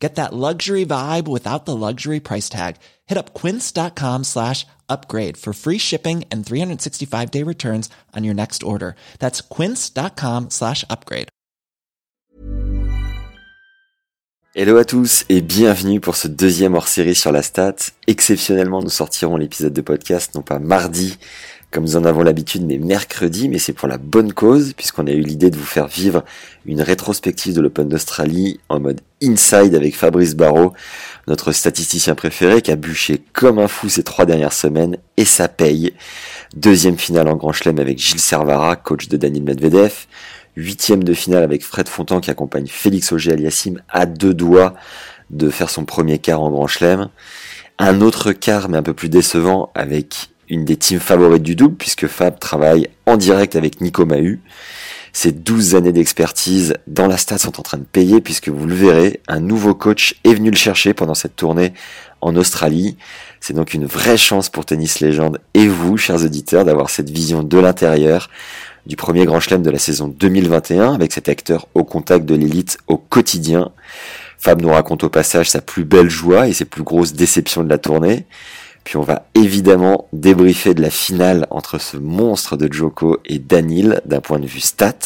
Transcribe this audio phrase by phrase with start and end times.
[0.00, 2.76] Get that luxury vibe without the luxury price tag.
[3.06, 8.62] Hit up quince.com slash upgrade for free shipping and 365 day returns on your next
[8.62, 8.96] order.
[9.18, 11.28] That's quince.com slash upgrade.
[14.52, 17.76] Hello à tous et bienvenue pour ce deuxième hors-série sur la stat.
[18.08, 21.18] Exceptionnellement, nous sortirons l'épisode de podcast non pas mardi,
[21.70, 25.12] comme nous en avons l'habitude, mais mercredi, mais c'est pour la bonne cause, puisqu'on a
[25.12, 26.24] eu l'idée de vous faire vivre
[26.66, 30.72] une rétrospective de l'Open d'Australie en mode inside avec Fabrice Barrault,
[31.28, 35.46] notre statisticien préféré qui a bûché comme un fou ces trois dernières semaines, et ça
[35.46, 35.94] paye.
[36.56, 40.06] Deuxième finale en Grand Chelem avec Gilles Servara, coach de Daniel Medvedev.
[40.56, 44.74] Huitième de finale avec Fred Fontan qui accompagne Félix Auger-Aliassime à deux doigts
[45.30, 47.08] de faire son premier quart en Grand Chelem.
[47.78, 51.76] Un autre quart, mais un peu plus décevant, avec une des teams favorites du double,
[51.76, 54.40] puisque Fab travaille en direct avec Nico Mahu.
[55.12, 58.74] Ces 12 années d'expertise dans la stade sont en train de payer, puisque vous le
[58.74, 61.72] verrez, un nouveau coach est venu le chercher pendant cette tournée
[62.20, 62.96] en Australie.
[63.40, 67.42] C'est donc une vraie chance pour Tennis Légende et vous, chers auditeurs, d'avoir cette vision
[67.42, 68.28] de l'intérieur
[68.86, 72.78] du premier grand chelem de la saison 2021 avec cet acteur au contact de l'élite
[72.86, 73.70] au quotidien.
[74.38, 77.68] Fab nous raconte au passage sa plus belle joie et ses plus grosses déceptions de
[77.68, 78.26] la tournée.
[78.90, 84.00] Puis on va évidemment débriefer de la finale entre ce monstre de Joko et Danil
[84.04, 84.98] d'un point de vue stat.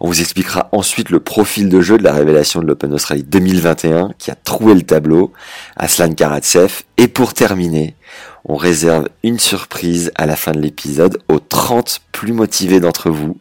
[0.00, 4.12] On vous expliquera ensuite le profil de jeu de la révélation de l'Open Australie 2021
[4.16, 5.34] qui a troué le tableau,
[5.76, 6.84] Aslan Karatsev.
[6.96, 7.94] Et pour terminer,
[8.46, 13.36] on réserve une surprise à la fin de l'épisode aux 30 plus motivés d'entre vous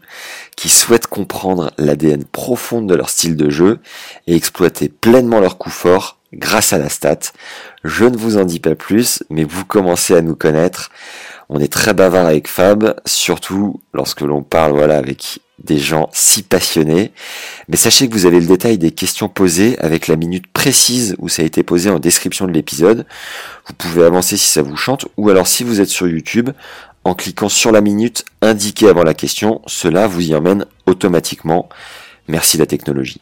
[0.57, 3.79] qui souhaitent comprendre l'ADN profonde de leur style de jeu
[4.27, 7.19] et exploiter pleinement leur coup fort grâce à la stat.
[7.83, 10.91] Je ne vous en dis pas plus, mais vous commencez à nous connaître.
[11.49, 16.43] On est très bavard avec Fab, surtout lorsque l'on parle voilà avec des gens si
[16.43, 17.11] passionnés.
[17.67, 21.27] Mais sachez que vous avez le détail des questions posées avec la minute précise où
[21.27, 23.05] ça a été posé en description de l'épisode.
[23.67, 26.51] Vous pouvez avancer si ça vous chante, ou alors si vous êtes sur YouTube,
[27.03, 31.69] en cliquant sur la minute indiquée avant la question, cela vous y emmène automatiquement.
[32.27, 33.21] Merci la technologie.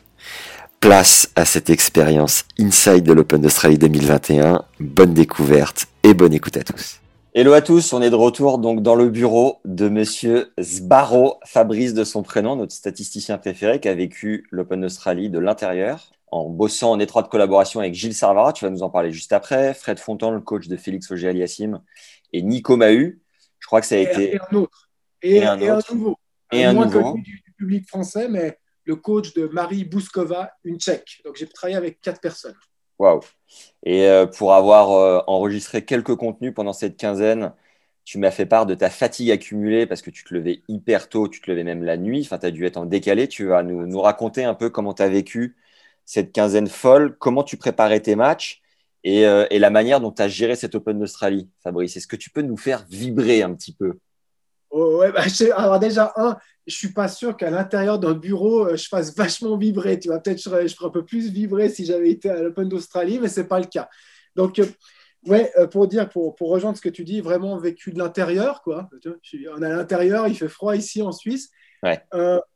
[0.80, 4.64] Place à cette expérience inside de l'Open d'Australie 2021.
[4.80, 7.02] Bonne découverte et bonne écoute à tous.
[7.34, 11.96] Hello à tous, on est de retour donc dans le bureau de monsieur Sbarro, Fabrice
[11.96, 16.92] de son prénom, notre statisticien préféré qui a vécu l'Open d'Australie de l'intérieur en bossant
[16.92, 20.30] en étroite collaboration avec Gilles Sarvara, tu vas nous en parler juste après, Fred Fontan,
[20.30, 21.82] le coach de Félix Auger-Aliassime
[22.34, 23.20] et Nico Mahu.
[23.60, 24.90] Je crois que ça a été et un autre
[25.24, 26.18] et, un, nouveau,
[26.52, 30.80] et un, moins connu du, du public français, mais le coach de Marie Bouskova, une
[30.80, 31.22] tchèque.
[31.26, 32.56] Donc j'ai travaillé avec quatre personnes.
[32.98, 33.20] Waouh.
[33.84, 37.54] Et euh, pour avoir euh, enregistré quelques contenus pendant cette quinzaine,
[38.06, 41.28] tu m'as fait part de ta fatigue accumulée parce que tu te levais hyper tôt,
[41.28, 43.28] tu te levais même la nuit, enfin tu as dû être en décalé.
[43.28, 45.58] Tu vas nous, nous raconter un peu comment tu as vécu
[46.06, 48.62] cette quinzaine folle, comment tu préparais tes matchs
[49.04, 51.98] et, euh, et la manière dont tu as géré cet Open d'Australie, Fabrice.
[51.98, 54.00] Est-ce que tu peux nous faire vibrer un petit peu?
[54.70, 55.24] Oh, ouais, bah,
[55.56, 59.58] alors déjà, un, je suis pas sûr qu'à l'intérieur d'un bureau, euh, je fasse vachement
[59.58, 60.00] vibrer.
[60.00, 62.68] Tu vois, peut-être je, je ferais un peu plus vibrer si j'avais été à l'Open
[62.68, 63.90] d'Australie, mais c'est pas le cas.
[64.36, 64.66] Donc, euh,
[65.26, 68.62] ouais, euh, pour dire, pour, pour, rejoindre ce que tu dis, vraiment vécu de l'intérieur,
[68.62, 68.90] quoi.
[69.06, 71.50] On est à l'intérieur, il fait froid ici en Suisse.
[71.84, 72.02] Ouais.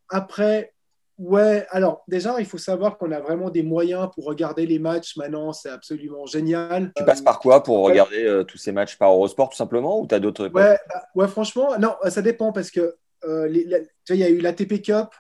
[0.09, 0.73] après,
[1.21, 5.17] Ouais, alors déjà, il faut savoir qu'on a vraiment des moyens pour regarder les matchs
[5.17, 6.91] maintenant, c'est absolument génial.
[6.95, 10.07] Tu passes par quoi pour regarder euh, tous ces matchs par Eurosport tout simplement ou
[10.07, 12.95] tu as d'autres ouais, bah, ouais, franchement, non, ça dépend parce que
[13.25, 15.13] les, la, tu vois, il y a eu l'ATP Cup,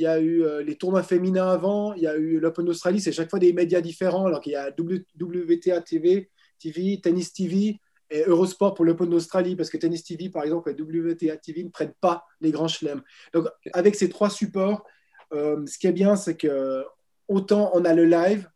[0.00, 3.00] il y a eu euh, les tournois féminins avant, il y a eu l'Open d'Australie,
[3.00, 4.26] c'est chaque fois des médias différents.
[4.26, 7.78] Alors qu'il y a WTA TV, TV, Tennis TV
[8.08, 11.68] et Eurosport pour l'Open d'Australie parce que Tennis TV, par exemple, et WTA TV ne
[11.68, 13.02] prennent pas les grands chelems.
[13.34, 14.84] Donc, avec ces trois supports,
[15.34, 16.84] euh, ce qui est bien, c'est que
[17.28, 18.48] autant on a le live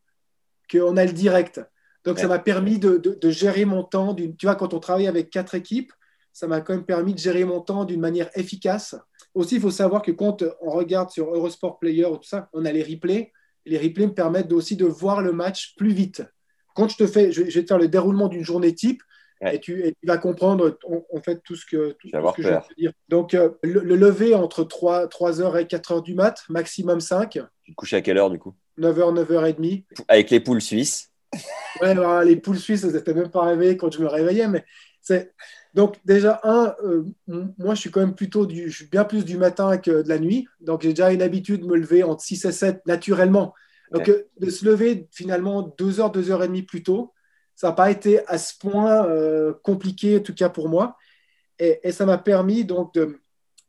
[0.70, 1.60] qu'on a le direct.
[2.04, 2.22] Donc, ouais.
[2.22, 4.14] ça m'a permis de, de, de, gérer mon temps.
[4.14, 5.92] Tu vois, quand on travaille avec quatre équipes,
[6.34, 8.96] ça m'a quand même permis de gérer mon temps d'une manière efficace.
[9.34, 12.64] Aussi, il faut savoir que quand on regarde sur Eurosport Player ou tout ça, on
[12.64, 13.32] a les replays.
[13.64, 16.22] Les replays me permettent aussi de voir le match plus vite.
[16.74, 19.00] Quand je te fais, je vais te faire le déroulement d'une journée type.
[19.52, 20.78] Et, tu, et, tu, vas comprendre
[21.12, 22.92] en, fait tout ce que, tout, tout ce que je vais te dire.
[23.08, 27.38] Donc, euh, le, le, lever entre 3, 3h et 4h du mat, maximum 5.
[27.62, 28.54] Tu te couches à quelle heure du coup?
[28.78, 29.84] 9h, 9h30.
[30.08, 31.12] Avec les poules suisses?
[31.80, 31.94] Ouais,
[32.24, 34.64] les poules suisses, elles n'étaient même pas réveillées quand je me réveillais, mais
[35.00, 35.32] c'est.
[35.74, 39.24] Donc, déjà, un, euh, moi, je suis quand même plutôt du, je suis bien plus
[39.24, 40.46] du matin que de la nuit.
[40.60, 43.54] Donc, j'ai déjà une habitude de me lever entre 6 et 7 naturellement.
[43.90, 47.12] Donc, euh, de se lever finalement 2 heures, 2 heures et demie plus tôt,
[47.56, 50.96] ça n'a pas été à ce point euh, compliqué, en tout cas pour moi.
[51.58, 53.20] Et, et ça m'a permis donc de,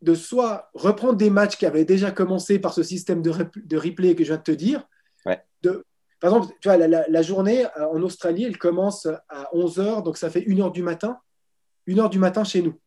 [0.01, 4.15] de, soit reprendre des matchs qui avaient déjà commencé par ce système de, de replay
[4.15, 4.87] que je viens de te dire.
[5.25, 5.39] Ouais.
[5.61, 5.85] De,
[6.19, 10.01] par exemple, tu vois, la, la, la, journée en Australie, elle commence à 11 heures,
[10.01, 11.19] donc ça fait 1 heure du matin.
[11.87, 12.79] 1 heure du matin chez nous.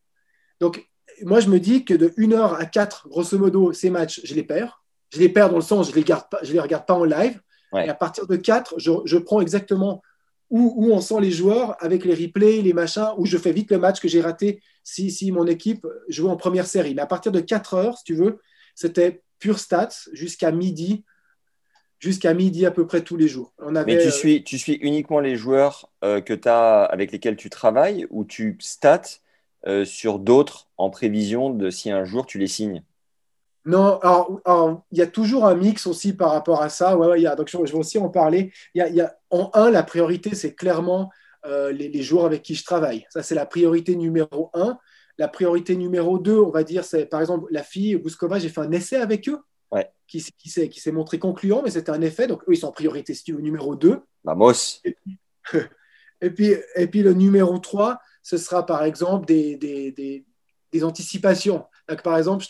[0.59, 0.87] Donc,
[1.23, 4.35] moi, je me dis que de 1 heure à 4, grosso modo, ces matchs, je
[4.35, 4.83] les perds.
[5.09, 6.13] Je les perds dans le sens, je ne les,
[6.43, 7.41] je les regarde pas en live.
[7.71, 7.85] Ouais.
[7.85, 10.01] Et à partir de 4, je, je prends exactement
[10.49, 13.69] où, où, on sent les joueurs avec les replays, les machins, où je fais vite
[13.71, 16.95] le match que j'ai raté si, si mon équipe jouait en première série.
[16.95, 18.39] Mais à partir de 4 heures, si tu veux,
[18.73, 21.03] c'était pure stats jusqu'à midi,
[21.99, 23.53] jusqu'à midi à peu près tous les jours.
[23.59, 27.35] On avait, Mais tu, suis, tu suis uniquement les joueurs euh, que as, avec lesquels
[27.35, 29.19] tu travailles ou tu stats
[29.67, 32.83] euh, sur d'autres en prévision de si un jour tu les signes?
[33.65, 36.97] Non, alors, il y a toujours un mix aussi par rapport à ça.
[36.97, 38.51] Ouais, ouais, il y a, donc je, je, vais aussi en parler.
[38.73, 41.11] Il y a, y a, en un, la priorité, c'est clairement
[41.45, 43.05] euh, les, les, joueurs avec qui je travaille.
[43.09, 44.77] Ça, c'est la priorité numéro un.
[45.17, 48.61] La priorité numéro deux, on va dire, c'est par exemple la fille Bouskova, j'ai fait
[48.61, 49.41] un essai avec eux
[49.71, 49.89] ouais.
[50.07, 52.27] qui, qui s'est montré concluant, mais c'était un effet.
[52.27, 54.01] Donc, eux, ils sont en priorité, si tu veux, numéro deux.
[54.23, 54.81] Vamos.
[54.83, 55.19] Et puis,
[56.21, 60.25] et puis, et puis le numéro 3, ce sera par exemple des, des, des,
[60.71, 61.65] des anticipations.
[61.87, 62.45] Donc, par exemple,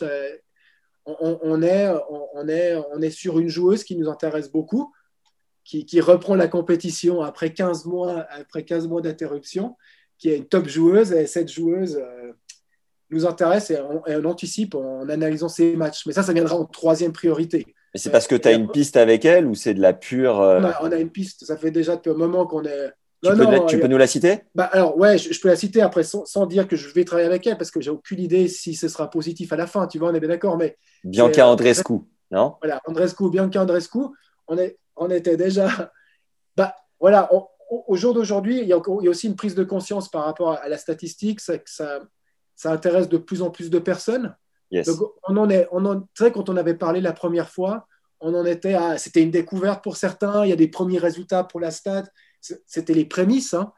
[1.06, 1.90] on, est,
[2.34, 4.94] on, est, on est sur une joueuse qui nous intéresse beaucoup,
[5.64, 9.78] qui, qui reprend la compétition après 15 mois, après 15 mois d'interruption,
[10.18, 12.34] qui est une top joueuse, et cette joueuse euh,
[13.12, 16.06] nous intéresse et on, et on, anticipe en analysant ses matchs.
[16.06, 17.66] Mais ça, ça viendra en troisième priorité.
[17.94, 20.40] Mais c'est parce que tu as une piste avec elle ou c'est de la pure.
[20.40, 20.60] Euh...
[20.60, 22.92] On, a, on, a, une piste, ça fait déjà depuis un moment qu'on est.
[23.24, 23.80] Tu, non, peux, non, tu a...
[23.80, 24.44] peux, nous la citer?
[24.56, 27.04] Bah, Alors, ouais, je, je, peux la citer après sans, sans, dire que je vais
[27.04, 29.88] travailler avec elle parce que j'ai aucune idée si ce sera positif à la fin,
[29.88, 30.58] tu vois, on est bien d'accord.
[30.58, 31.96] Mais Bianca Andrescu,
[32.32, 32.56] non?
[32.62, 34.00] Voilà, Andrescu, Bianca Andrescu,
[34.48, 35.92] on, est, on était déjà.
[36.56, 40.10] Bah, voilà, on, au jour d'aujourd'hui, il, il, y a aussi une prise de conscience
[40.10, 42.00] par rapport à la statistique, c'est que ça,
[42.60, 44.36] ça intéresse de plus en plus de personnes.
[44.70, 44.86] Yes.
[44.86, 47.88] Donc, on en est, on en, sais, quand on avait parlé la première fois,
[48.20, 51.46] on en était à, c'était une découverte pour certains, il y a des premiers résultats
[51.46, 52.04] pour la stat,
[52.42, 53.54] c'était les prémices.
[53.54, 53.72] Hein.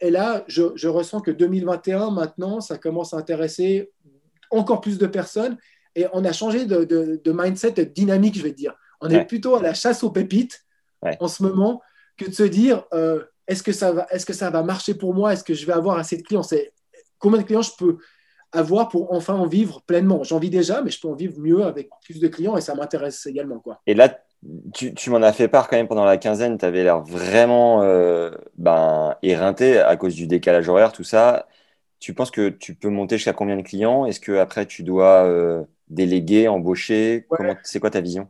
[0.00, 3.92] Et là, je, je, ressens que 2021, maintenant, ça commence à intéresser
[4.50, 5.58] encore plus de personnes
[5.94, 8.74] et on a changé de, de, de mindset, de dynamique, je vais dire.
[9.02, 9.16] On ouais.
[9.16, 10.64] est plutôt à la chasse aux pépites
[11.02, 11.18] ouais.
[11.20, 11.82] en ce moment
[12.16, 15.12] que de se dire euh, est-ce que, ça va, est-ce que ça va marcher pour
[15.12, 15.34] moi?
[15.34, 16.42] Est-ce que je vais avoir assez de clients?
[16.42, 16.72] C'est
[17.18, 17.98] combien de clients je peux
[18.54, 20.22] avoir pour enfin en vivre pleinement.
[20.22, 22.74] J'en vis déjà, mais je peux en vivre mieux avec plus de clients et ça
[22.74, 23.58] m'intéresse également.
[23.58, 23.80] Quoi.
[23.86, 24.18] Et là,
[24.72, 27.82] tu, tu m'en as fait part quand même pendant la quinzaine, tu avais l'air vraiment
[27.82, 31.46] euh, ben, éreinté à cause du décalage horaire, tout ça.
[31.98, 34.06] Tu penses que tu peux monter jusqu'à combien de clients?
[34.06, 37.26] Est-ce que après tu dois euh, déléguer, embaucher?
[37.30, 37.56] Ouais.
[37.62, 38.28] C'est quoi ta vision?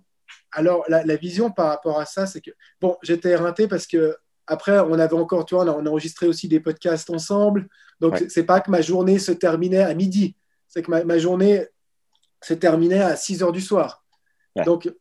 [0.53, 4.17] Alors, la, la, vision par rapport à ça, c'est que, bon, j'étais éreinté parce que
[4.46, 7.69] après, on avait encore, tu vois, on a enregistré aussi des podcasts ensemble.
[8.00, 8.29] Donc, ouais.
[8.29, 10.37] c'est pas que ma journée se terminait à midi.
[10.69, 11.67] C'est que ma, ma, journée
[12.43, 14.05] se terminait à 6 heures du soir.
[14.56, 14.64] Ouais.
[14.64, 14.93] Donc,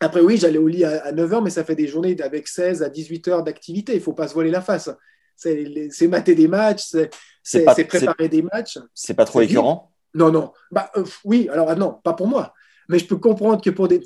[0.00, 2.48] après, oui, j'allais au lit à, à, 9 heures, mais ça fait des journées avec
[2.48, 3.94] 16 à 18 heures d'activité.
[3.94, 4.90] Il faut pas se voiler la face.
[5.36, 6.96] C'est mater des matchs,
[7.42, 8.78] c'est préparer des matchs.
[8.94, 9.92] C'est pas trop écœurant?
[10.14, 10.52] Non, non.
[10.70, 12.54] Bah, euh, oui, alors non, pas pour moi.
[12.88, 14.00] Mais je peux comprendre que pour des,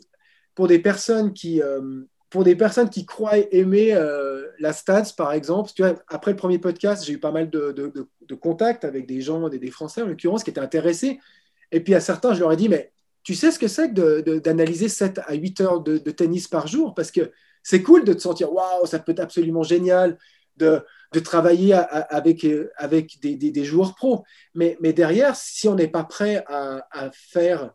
[0.55, 1.63] pour des personnes qui.
[1.63, 5.73] Euh, pour des personnes qui croient aimer euh, la stats, par exemple,
[6.09, 8.09] après le premier podcast, j'ai eu pas mal de,
[8.41, 11.19] contacts avec des gens, des, Français en l'occurrence, qui étaient intéressés.
[11.73, 12.93] Et puis à certains, je leur ai dit, mais
[13.25, 16.95] tu sais ce que c'est que d'analyser 7 à 8 heures de, tennis par jour?
[16.95, 17.33] Parce que
[17.65, 20.17] c'est cool de te sentir, waouh, ça peut être absolument génial
[20.57, 20.85] de,
[21.25, 22.47] travailler avec,
[22.77, 24.25] avec des, joueurs pros.
[24.55, 27.73] Mais, mais derrière, si on n'est pas prêt à, à faire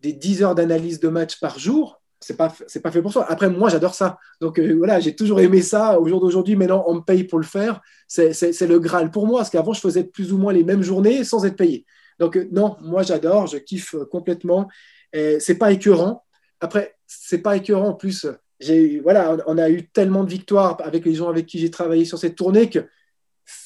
[0.00, 3.26] des 10 heures d'analyse de match par jour, c'est pas c'est pas fait pour soi.
[3.28, 4.18] Après moi j'adore ça.
[4.40, 6.00] Donc euh, voilà, j'ai toujours aimé ça.
[6.00, 7.80] Au jour d'aujourd'hui, maintenant on me paye pour le faire.
[8.06, 11.24] C'est le graal pour moi parce qu'avant je faisais plus ou moins les mêmes journées
[11.24, 11.84] sans être payé.
[12.18, 14.68] Donc euh, non, moi j'adore, je kiffe complètement.
[15.12, 16.24] C'est pas écœurant.
[16.60, 18.26] Après c'est pas écœurant en plus.
[18.60, 22.04] J'ai voilà, on a eu tellement de victoires avec les gens avec qui j'ai travaillé
[22.04, 22.86] sur cette tournée que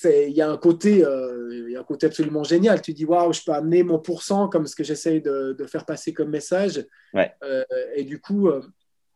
[0.05, 2.81] il y a un côté euh, il y a un côté absolument génial.
[2.83, 5.85] Tu dis waouh je peux amener mon pourcent comme ce que j'essaye de, de, faire
[5.85, 6.85] passer comme message.
[7.15, 7.33] Ouais.
[7.43, 7.65] euh,
[7.95, 8.63] et du coup euh,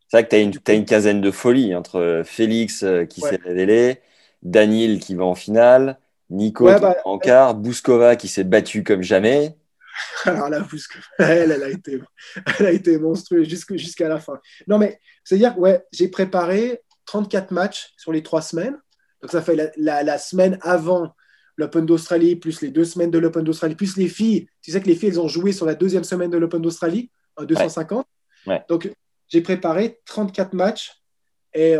[0.09, 3.31] c'est vrai que tu as, une, as une quinzaine de folie entre Félix qui ouais.
[3.31, 4.01] s'est révélé
[4.43, 5.99] Daniel qui va en finale
[6.31, 9.57] Nico ouais, bah, en quart Bouskova qui s'est battue comme jamais.
[10.25, 12.01] Alors là Bouskova elle, elle, a été
[12.59, 14.41] elle a été monstrueuse jusqu'à jusqu la fin.
[14.67, 18.77] Non mais c'est à dire ouais j'ai préparé 34 matchs sur les trois semaines
[19.23, 21.15] donc, ça fait la, la, la semaine avant
[21.57, 24.47] l'Open d'Australie, plus les deux semaines de l'Open d'Australie, plus les filles.
[24.63, 27.11] Tu sais que les filles, elles ont joué sur la deuxième semaine de l'Open d'Australie,
[27.37, 28.07] en 250.
[28.69, 28.91] Donc,
[29.29, 31.03] j'ai préparé 34 matchs
[31.53, 31.77] et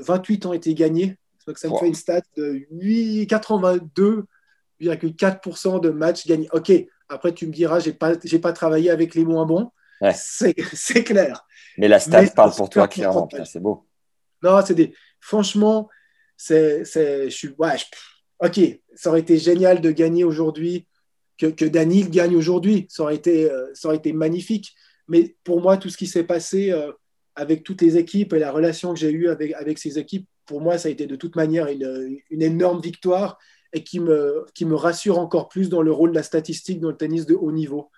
[0.00, 1.16] 28 ont été gagnés.
[1.46, 6.48] Donc, ça me fait une stat de 8, 82,4% de matchs gagnés.
[6.52, 6.72] OK,
[7.08, 9.70] après, tu me diras, je n'ai pas, pas travaillé avec les moins bons.
[10.14, 11.46] C'est clair.
[11.78, 13.28] Mais la stat parle pour toi, clairement.
[13.44, 13.86] C'est beau.
[14.42, 14.92] Non, c'est des.
[15.20, 15.88] Franchement,
[16.36, 16.84] c'est.
[16.84, 17.50] Je suis.
[17.58, 17.76] Ouais,
[18.40, 18.60] Ok,
[18.94, 20.86] ça aurait été génial de gagner aujourd'hui,
[21.38, 22.86] que, que Daniel gagne aujourd'hui.
[22.90, 24.74] Ça, aurait été, euh, ça aurait été magnifique.
[25.08, 26.92] Mais pour moi, tout ce qui s'est passé euh,
[27.34, 30.60] avec toutes les équipes et la relation que j'ai eue avec, avec ces équipes, pour
[30.60, 33.38] moi, ça a été de toute manière une, une énorme victoire
[33.72, 36.90] et qui me, qui me rassure encore plus dans le rôle de la statistique dans
[36.90, 37.90] le tennis de haut niveau,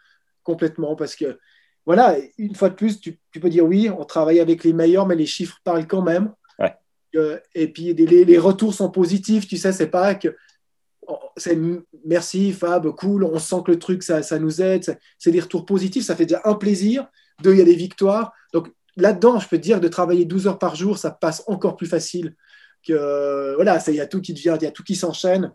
[0.42, 1.38] complètement, parce que,
[1.84, 5.06] voilà, une fois de plus, tu, tu peux dire oui, on travaille avec les meilleurs,
[5.06, 6.32] mais les chiffres parlent quand même.
[7.16, 10.36] Euh, et puis les, les, retours sont positifs, tu sais, c'est pas que
[11.36, 11.58] c'est
[12.04, 15.64] merci Fab, cool, on sent que le truc ça, ça nous aide, c'est des retours
[15.64, 17.06] positifs, ça fait déjà un plaisir.
[17.42, 18.32] Deux, il y a des victoires.
[18.52, 21.76] Donc là-dedans, je peux te dire, de travailler 12 heures par jour, ça passe encore
[21.76, 22.34] plus facile
[22.86, 25.52] que voilà, il y a tout qui devient, il y a tout qui s'enchaîne.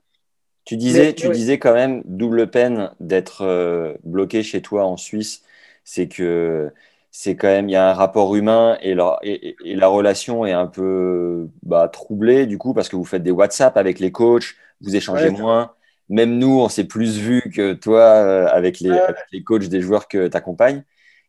[0.65, 5.43] Tu disais, tu disais quand même double peine d'être euh, bloqué chez toi en Suisse,
[5.83, 6.71] c'est que
[7.15, 10.51] c'est quand même il y a un rapport humain et la, et, la relation est
[10.51, 14.55] un peu bah, troublée du coup parce que vous faites des WhatsApp avec les coachs,
[14.81, 15.75] vous échangez moins.
[16.09, 19.79] Même nous, on s'est plus vu que toi euh, avec, les, avec, les, coachs des
[19.79, 20.83] joueurs que tu accompagnes.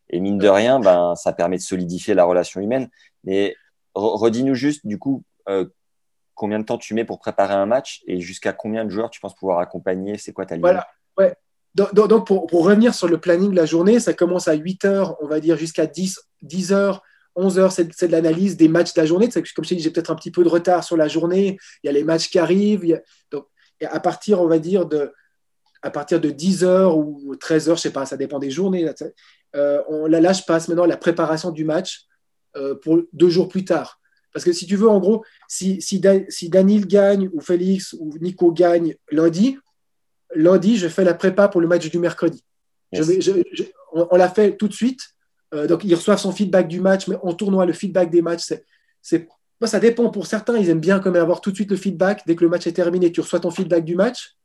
[0.09, 2.89] Et mine de rien, ben, ça permet de solidifier la relation humaine.
[3.23, 3.55] Mais
[3.93, 5.65] redis-nous juste, du coup, euh,
[6.33, 9.21] combien de temps tu mets pour préparer un match et jusqu'à combien de joueurs tu
[9.21, 10.17] penses pouvoir accompagner?
[10.17, 10.61] C'est quoi ta ligne?
[10.61, 10.87] Voilà,
[11.17, 11.35] ouais.
[11.75, 15.27] Donc, pour, revenir sur le planning de la journée, ça commence à 8 heures, on
[15.27, 17.03] va dire jusqu'à 10, 10 heures.
[17.35, 19.27] 11 heures, c'est de l'analyse des matchs de la journée.
[19.27, 21.57] Comme je t'ai dit, j'ai peut-être un petit peu de retard sur la journée.
[21.83, 23.01] Il y a les matchs qui arrivent.
[23.29, 23.45] Donc,
[23.83, 25.11] à partir, on va dire, de,
[25.81, 28.89] à partir de 10 heures ou 13 heures, je sais pas, ça dépend des journées.
[29.57, 32.05] Euh, on, là, là, je passe maintenant à la préparation du match
[32.55, 33.99] euh, pour deux jours plus tard.
[34.31, 38.53] Parce que si tu veux, en gros, si, si, si gagne ou Félix ou Nico
[38.53, 39.57] gagne lundi,
[40.33, 42.43] lundi, je fais la prépa pour le match du mercredi.
[43.93, 45.01] on, l'a fait tout de suite.
[45.53, 48.53] Euh, donc, ils reçoivent son feedback du match, mais en tournoi, le feedback des matchs,
[49.01, 49.27] c'est,
[49.63, 50.09] ça dépend.
[50.09, 52.23] Pour certains, ils aiment bien quand même avoir tout de suite le feedback.
[52.25, 54.35] Dès que le match est terminé, tu reçois ton feedback du match.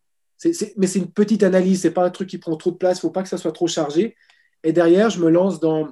[0.77, 2.99] mais c'est une petite analyse, c'est pas un truc qui prend trop de place.
[2.99, 4.17] Il faut pas que ça soit trop chargé.
[4.63, 5.89] Et derrière, je me lance dans,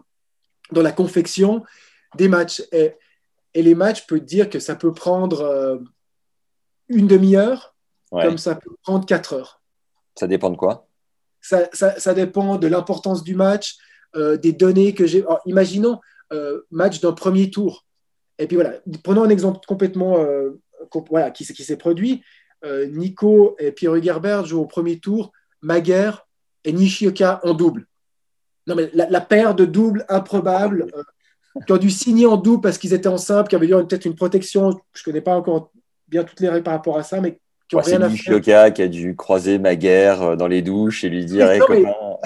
[0.73, 1.65] dans la confection
[2.17, 2.63] des matchs.
[2.73, 2.93] Et,
[3.55, 5.79] et les matchs, je peux te dire que ça peut prendre euh,
[6.89, 7.75] une demi-heure,
[8.11, 9.58] comme ça peut prendre quatre heures.
[10.19, 10.89] Ça dépend de quoi?
[11.41, 13.77] Ça, dépend de l'importance du match,
[14.17, 15.25] euh, des données que j'ai.
[15.47, 16.01] Imaginons
[16.33, 17.87] euh, match d'un premier tour.
[18.39, 20.25] Et puis voilà, prenons un exemple complètement
[21.11, 22.23] voilà, qui, s'est produit.
[22.65, 26.27] Nico et Pierre Gerber jouent au premier tour, Maguire
[26.65, 27.87] et Nishioka en double.
[28.69, 30.87] Non, mais la, la paire de doubles improbable
[31.67, 34.15] qui ont dû signer en double parce qu'ils étaient en simple, qui avaient peut-être une
[34.15, 35.73] protection, je ne connais pas encore
[36.07, 38.89] bien toutes les règles par rapport à ça, mais qui ont rien à qui a
[38.89, 42.21] dû croiser ma guerre euh, dans les douches et lui dire comment.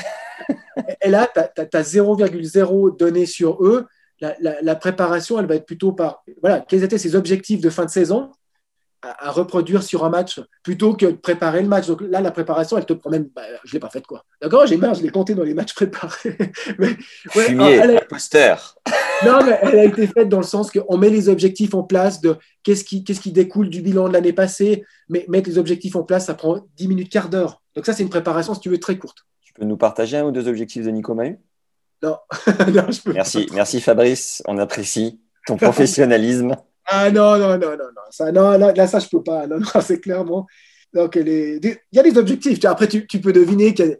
[1.03, 3.87] et là, tu as, 0,0 donné sur eux.
[4.21, 7.85] La, la, préparation, elle va être plutôt par voilà, quels étaient ses objectifs de fin
[7.85, 8.31] de saison
[9.03, 11.87] à, reproduire sur un match plutôt que de préparer le match.
[11.87, 13.29] Donc là, la préparation, elle te prend même.
[13.35, 14.25] Bah, je ne l'ai pas faite, quoi.
[14.41, 16.37] D'accord J'ai marre, je l'ai compté dans les matchs préparés.
[16.79, 16.97] mais,
[17.35, 18.01] ouais, Fumier, elle
[19.25, 22.21] non, mais elle a été faite dans le sens qu'on met les objectifs en place
[22.21, 24.85] de qu'est-ce qui, qu'est-ce qui découle du bilan de l'année passée.
[25.09, 27.63] Mais mettre les objectifs en place, ça prend 10 minutes, quart d'heure.
[27.77, 29.27] Donc ça, c'est une préparation, si tu veux, très courte.
[29.43, 31.39] Tu peux nous partager un ou deux objectifs de Nico Mahu
[32.03, 32.17] Non.
[32.69, 36.57] non je peux merci, merci Fabrice, on apprécie ton professionnalisme.
[36.87, 38.03] ah non, non, non, non, non.
[38.11, 39.47] Ça, non là, ça, je peux pas.
[39.47, 40.47] Non, non, c'est clairement.
[40.93, 42.65] Donc, il y a des objectifs.
[42.65, 43.99] Après, tu, peux deviner qu'il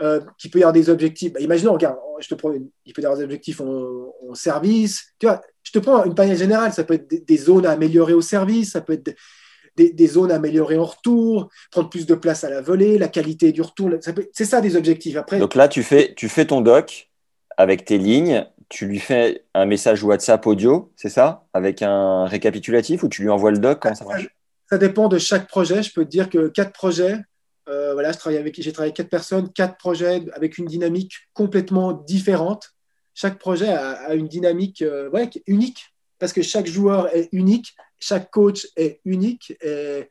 [0.00, 1.32] euh, qui peut y avoir des objectifs.
[1.32, 5.12] Bah, imaginons, regarde, je te prends il peut y avoir des objectifs en, service.
[5.18, 6.72] Tu vois, je te prends une panière générale.
[6.72, 9.14] Ça peut être des, zones à améliorer au service, ça peut être
[9.76, 13.52] des, zones à améliorer en retour, prendre plus de place à la volée, la qualité
[13.52, 13.90] du retour.
[14.32, 15.16] C'est ça des objectifs.
[15.16, 17.10] Après, Donc là, tu fais, tu fais ton doc
[17.56, 18.46] avec tes lignes.
[18.72, 21.46] Tu lui fais un message WhatsApp audio, c'est ça?
[21.52, 23.84] Avec un récapitulatif ou tu lui envoies le doc?
[23.84, 24.06] Ça,
[24.66, 25.82] ça dépend de chaque projet.
[25.82, 27.18] Je peux te dire que quatre projets,
[27.68, 32.70] euh, voilà, j'ai travaillé avec quatre personnes, quatre projets avec une dynamique complètement différente.
[33.12, 35.10] Chaque projet a, une dynamique euh,
[35.46, 39.52] unique parce que chaque joueur est unique, chaque coach est unique.
[39.60, 40.08] Et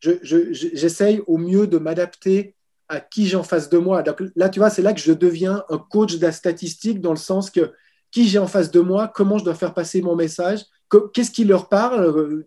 [0.00, 2.54] j'essaye au mieux de m'adapter
[2.88, 4.02] à qui j'ai en face de moi.
[4.02, 7.12] Donc là, tu vois, c'est là que je deviens un coach de la statistique dans
[7.12, 7.74] le sens que
[8.10, 10.64] qui j'ai en face de moi, comment je dois faire passer mon message,
[11.12, 12.04] qu'est-ce qui leur parle.
[12.04, 12.46] Euh,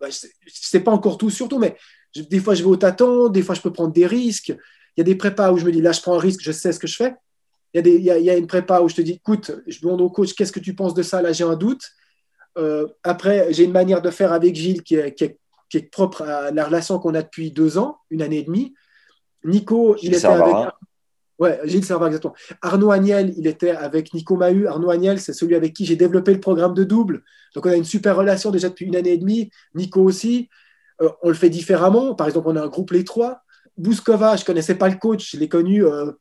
[0.00, 1.76] bah, je ne sais pas encore tout, surtout, mais
[2.14, 4.48] des fois, je vais au tâton, des fois, je peux prendre des risques.
[4.96, 6.52] Il y a des prépas où je me dis, là, je prends un risque, je
[6.52, 7.14] sais ce que je fais.
[7.72, 9.80] Il y a, des, il y a, une prépa où je te dis, écoute, je
[9.80, 11.22] demande au coach, qu'est-ce que tu penses de ça?
[11.22, 11.82] Là, j'ai un doute.
[12.58, 16.50] Euh, après, j'ai une manière de faire avec Gilles qui est, qui est, propre à
[16.50, 18.74] la relation qu'on a depuis deux ans, une année et demie.
[19.42, 20.70] Nico, il était avec.
[21.38, 22.34] Ouais, Gilles Servat, exactement.
[22.60, 24.66] Arnaud Agnel, il était avec Nico Mahu.
[24.66, 27.22] Arnaud Agnel, c'est celui avec qui j'ai développé le programme de double.
[27.54, 29.50] Donc, on a une super relation déjà depuis une année et demie.
[29.74, 30.48] Nico aussi.
[31.00, 32.14] Euh, on le fait différemment.
[32.14, 33.42] Par exemple, on a un groupe les trois.
[33.76, 35.32] Bouskova, je ne connaissais pas le coach.
[35.32, 36.12] Je l'ai connu, euh,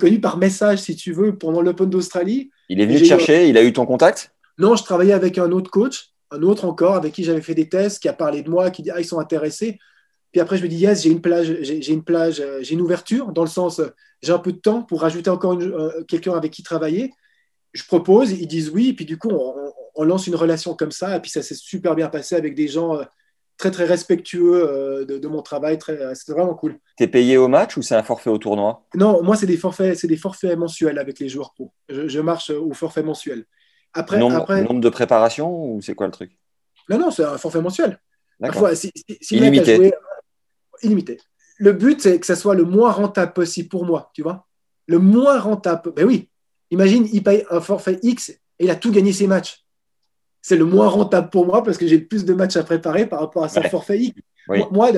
[0.00, 2.50] connu par message, si tu veux, pendant l'Open d'Australie.
[2.68, 4.32] Il est venu te chercher Il a eu ton contact?
[4.58, 7.68] Non, je travaillais avec un autre coach, un autre encore, avec qui j'avais fait des
[7.68, 9.78] tests, qui a parlé de moi, qui dit Ah, ils sont intéressés.
[10.32, 12.80] Puis après, je me dis Yes, j'ai une plage, j'ai une plage, euh, j'ai une
[12.80, 13.80] ouverture, dans le sens,
[14.22, 15.58] j'ai un peu de temps pour rajouter encore
[16.08, 17.12] quelqu'un avec qui travailler.
[17.72, 19.54] Je propose, ils disent oui, et puis du coup, on,
[19.94, 22.68] on lance une relation comme ça, et puis ça s'est super bien passé avec des
[22.68, 22.98] gens
[23.62, 25.78] très très respectueux euh, de, mon travail.
[26.14, 26.78] C'était vraiment cool.
[26.96, 28.84] Tu es payé au match ou c'est un forfait au tournoi?
[28.94, 31.72] Non, moi c'est des forfaits, c'est des forfaits mensuels avec les joueurs pro.
[31.88, 33.44] Je, marche au forfait mensuel.
[33.94, 34.62] Après, nombre, après...
[34.62, 36.36] nombre de préparation ou c'est quoi le truc?
[36.88, 38.00] Non, non, c'est un forfait mensuel.
[39.30, 39.92] illimité.
[40.82, 41.18] Illimité.
[41.58, 44.46] Le but c'est que ça soit le moins rentable possible pour moi, tu vois.
[44.86, 45.92] Le moins rentable.
[45.94, 46.28] Ben oui.
[46.70, 49.62] Imagine, il paye un forfait X et il a tout gagné ses matchs
[50.42, 53.20] c'est le moins rentable pour moi parce que j'ai plus de matchs à préparer par
[53.20, 54.12] rapport à son forfait
[54.48, 54.90] Moi,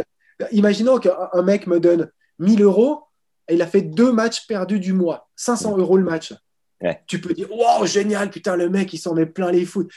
[0.50, 3.02] imaginons qu'un mec me donne 1000 euros
[3.46, 6.34] et il a fait deux matchs perdus du mois, 500 euros le match.
[7.06, 9.90] Tu peux dire, wow, génial, putain, le mec, il s'en met plein les foot.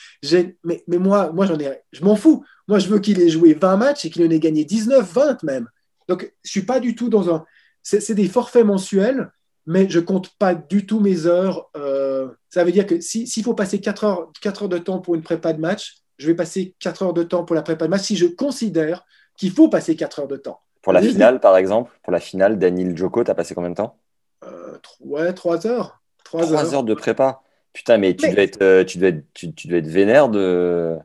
[0.63, 2.45] Mais, mais moi, moi j'en ai, je m'en fous.
[2.67, 5.43] Moi, je veux qu'il ait joué 20 matchs et qu'il en ait gagné 19, 20
[5.43, 5.67] même.
[6.07, 7.45] Donc, je suis pas du tout dans un.
[7.83, 9.31] C'est des forfaits mensuels
[9.67, 11.69] mais je compte pas du tout mes heures.
[11.75, 15.13] Euh, ça veut dire que s'il faut passer 4 heures, 4 heures de temps pour
[15.13, 17.91] une prépa de match, je vais passer 4 heures de temps pour la prépa de
[17.91, 19.05] match si je considère
[19.37, 20.61] qu'il faut passer 4 heures de temps.
[20.81, 23.75] Pour la finale, par exemple, pour la finale, Daniel Joko, tu as passé combien de
[23.75, 23.99] temps?
[24.45, 26.01] Euh, Ouais, 3 heures.
[26.23, 26.83] 3, heures.
[26.83, 27.41] de prépa.
[27.73, 30.97] Putain, mais tu, Devais, être, euh, tu, devais, être, tu, devais être vénère de.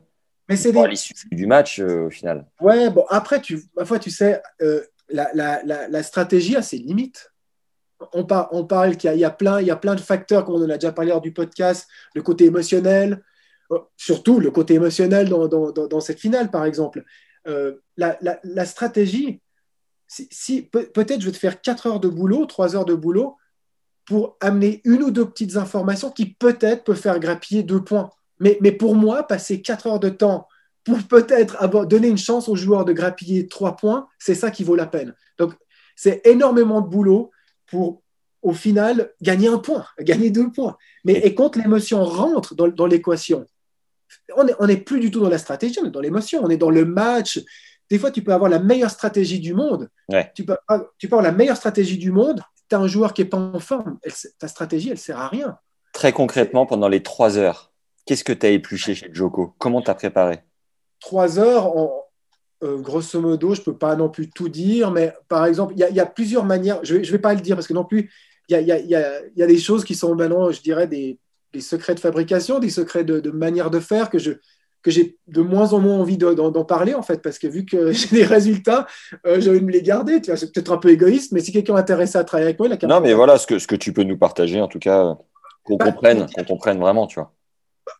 [0.47, 0.87] Mais c'est des...
[0.87, 2.45] l'issue du match au final.
[2.61, 4.41] Ouais, bon, après, tu, ma foi, tu sais,
[5.13, 7.29] la, stratégie a ses limites
[8.11, 8.25] on,
[8.65, 11.31] parle qu'il y, a plein, de facteurs, comme on en a déjà parlé lors du
[11.31, 13.23] podcast, le côté émotionnel,
[13.71, 17.03] euh, surtout le côté émotionnel dans, cette finale, par exemple.
[17.47, 19.41] Euh, la, stratégie,
[20.71, 23.37] peut-être je vais te faire 4 heures de boulot, 3 heures de boulot,
[24.05, 28.09] pour amener une ou deux petites informations qui peut-être peuvent faire grappiller deux points.
[28.39, 30.47] Mais, mais pour moi, passer 4 heures de temps
[30.83, 34.75] pour peut-être donner une chance aux joueurs de grappiller trois points, c'est ça qui vaut
[34.75, 35.15] la peine.
[35.37, 35.53] Donc,
[35.95, 37.31] c'est énormément de boulot
[37.67, 38.01] pour,
[38.41, 40.77] au final, gagner un point, gagner deux points.
[41.05, 43.45] Mais et quand l'émotion rentre dans, l'équation,
[44.35, 46.49] on n'est on est plus du tout dans la stratégie, on est dans l'émotion, on
[46.49, 47.39] est dans le match.
[47.89, 49.89] Des fois, tu peux avoir la meilleure stratégie du monde.
[50.35, 50.57] Tu, peux,
[50.97, 52.41] tu peux avoir la meilleure stratégie du monde.
[52.69, 53.99] Tu as un joueur qui n'est pas en forme.
[54.39, 55.57] ta stratégie, elle ne sert à rien.
[55.93, 57.71] Très concrètement, pendant les trois heures,
[58.05, 59.53] qu'est-ce que tu as épluché chez Joko?
[59.59, 60.43] Comment tu as préparé?
[61.03, 61.73] Trois heures,
[62.63, 65.79] euh, grosso modo, je ne peux pas non plus tout dire, mais par exemple, il
[65.79, 68.09] y, a plusieurs manières, je ne vais, pas le dire parce que non plus,
[68.47, 71.19] il y a, des choses qui sont maintenant, je dirais, des,
[71.59, 74.31] secrets de fabrication, des secrets de, manière de faire que je
[74.81, 77.91] que j'ai de moins en moins envie d'en parler, en fait, parce que vu que
[77.93, 78.87] j'ai des résultats,
[79.25, 80.21] euh, j'ai envie de me les garder.
[80.21, 82.59] Tu vois, c'est peut-être un peu égoïste, mais si quelqu'un est intéressé à travailler avec
[82.59, 84.67] moi, il a Non, mais voilà, ce que, ce que tu peux nous partager, en
[84.67, 85.17] tout cas,
[85.63, 87.33] qu'on bah, comprenne, qu'on comprenne vraiment, tu vois.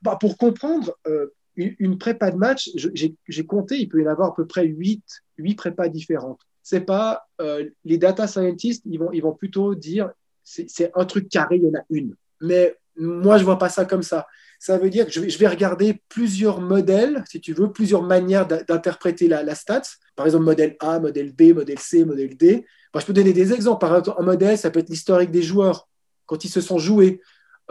[0.01, 4.29] Bah, pour comprendre, euh, une prépa de match, j'ai compté, il peut y en avoir
[4.29, 5.03] à peu près 8,
[5.37, 6.41] 8 prépas différentes.
[6.61, 10.11] C'est pas euh, les data scientists, ils vont, ils vont plutôt dire
[10.43, 12.15] c'est un truc carré, il y en a une.
[12.41, 14.27] Mais moi, je vois pas ça comme ça.
[14.59, 19.27] Ça veut dire que je vais, regarder plusieurs modèles, si tu veux, plusieurs manières d'interpréter
[19.27, 19.81] la, la stats.
[20.15, 22.65] Par exemple, modèle A, modèle B, modèle C, modèle D.
[22.95, 23.81] je peux donner des exemples.
[23.81, 25.89] Par exemple, un modèle, ça peut être l'historique des joueurs
[26.25, 27.21] quand ils se sont joués.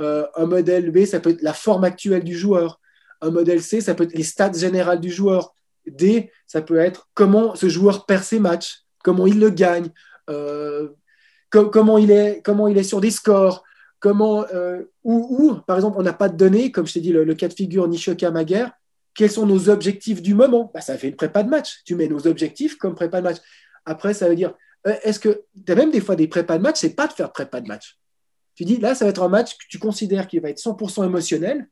[0.01, 2.81] Euh, un modèle B, ça peut être la forme actuelle du joueur.
[3.23, 5.55] Un modèle C, ça peut être les stats générales du joueur.
[5.87, 9.89] D, ça peut être comment ce joueur perd ses matchs, comment il le gagne,
[10.31, 10.89] euh,
[11.51, 13.65] comment, il est, comment il est sur des scores,
[13.99, 17.35] comment, euh, ou, par exemple, on n'a pas de données, comme je t'ai dit, le,
[17.35, 18.71] cas de figure Nishoka Maguire,
[19.15, 20.71] quels sont nos objectifs du moment?
[20.73, 21.83] Bah, Ça fait une prépa de match.
[21.85, 23.39] Tu mets nos objectifs comme prépa de match.
[23.85, 24.55] Après, ça veut dire,
[24.87, 27.13] euh, est-ce que tu as même des fois des prépas de match, c'est pas de
[27.13, 27.99] faire prépa de match.
[28.55, 31.05] Tu dis, là, ça va être un match que tu considères qu'il va être 100%
[31.05, 31.69] émotionnel,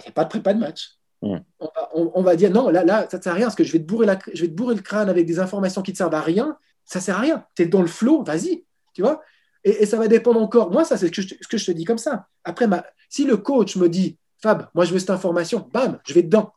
[0.00, 0.98] il n'y a pas de prépa de match.
[1.22, 3.78] On, va, dire non, là, là ça ne sert à rien parce que je vais,
[3.78, 5.98] te bourrer la, je vais te bourrer le crâne avec des informations qui ne te
[5.98, 6.58] servent à rien.
[6.84, 7.46] Ça ne sert à rien.
[7.54, 8.64] Tu es dans le flow, vas-y.
[8.92, 9.22] Tu vois
[9.64, 10.70] et, ça va dépendre encore.
[10.70, 12.28] Moi, ça, c'est ce, que je te dis comme ça.
[12.44, 16.12] Après, ma, si le coach me dit, Fab, moi, je veux cette information, bam, je
[16.12, 16.52] vais dedans.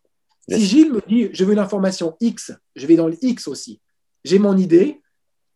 [0.49, 3.81] Si Gilles me dit, je veux une information X, je vais dans le X aussi.
[4.23, 5.01] j'ai mon idée,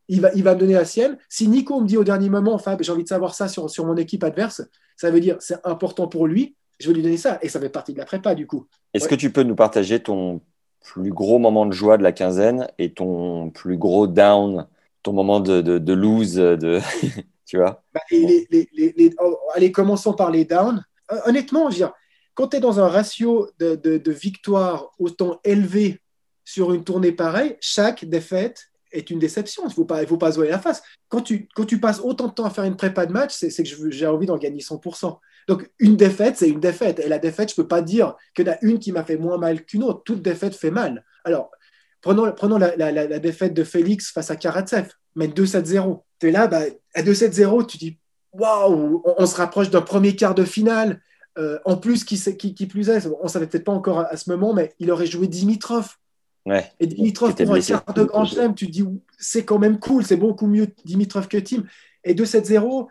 [0.08, 1.17] il va, il va me donner la sienne.
[1.30, 3.86] Si Nico me dit au dernier moment, Fab, j'ai envie de savoir ça sur, sur
[3.86, 4.62] mon équipe adverse,
[4.98, 7.39] ça veut dire c'est important pour lui, je vais lui donner ça.
[7.41, 8.67] Et ça fait partie de la prépa, du coup.
[8.94, 10.41] Est-ce que tu peux nous partager ton
[10.82, 14.67] plus gros moment de joie de la quinzaine et ton plus gros down,
[15.04, 16.80] ton moment de, de, lose, de...
[17.46, 17.84] tu vois?
[17.94, 18.02] Bah,
[19.20, 20.84] oh, Allez, commençons par les downs.
[21.26, 21.94] Honnêtement, je veux dire,
[22.34, 26.02] quand tu es dans un ratio de, de, victoire autant élevé
[26.46, 29.63] sur une tournée pareille, chaque défaite est une déception.
[29.63, 30.82] Il ne faut pas, il faut pas se la face.
[31.10, 33.63] Quand tu, quand tu passes autant de temps à faire une prépa de match, c'est
[33.63, 35.17] que j'ai envie d'en gagner 100%.
[35.47, 36.99] Donc, une défaite, c'est une défaite.
[36.99, 39.04] Et la défaite, je ne peux pas dire qu'il y en a une qui m'a
[39.04, 40.04] fait moins mal qu'une autre.
[40.04, 41.04] Toute défaite fait mal.
[41.23, 41.51] Alors,
[42.01, 46.01] prenons, prenons la, la, défaite de Félix face à Karatsev, mais 2-7-0.
[46.19, 46.62] Tu es là, bah,
[46.93, 47.97] à 2-7-0, tu dis
[48.34, 51.01] waouh, on, se rapproche d'un premier quart de finale.
[51.38, 54.17] Euh, en plus, qui, qui, qui, plus est, on ne savait peut-être pas encore à,
[54.17, 55.95] ce moment, mais il aurait joué Dimitrov.
[56.45, 58.84] Ouais, et Dimitrov pour un quart de grand chelem, tu te dis
[59.19, 61.63] c'est quand même cool, c'est beaucoup mieux Dimitrov que Tim.
[62.04, 62.88] Et 2-7-0,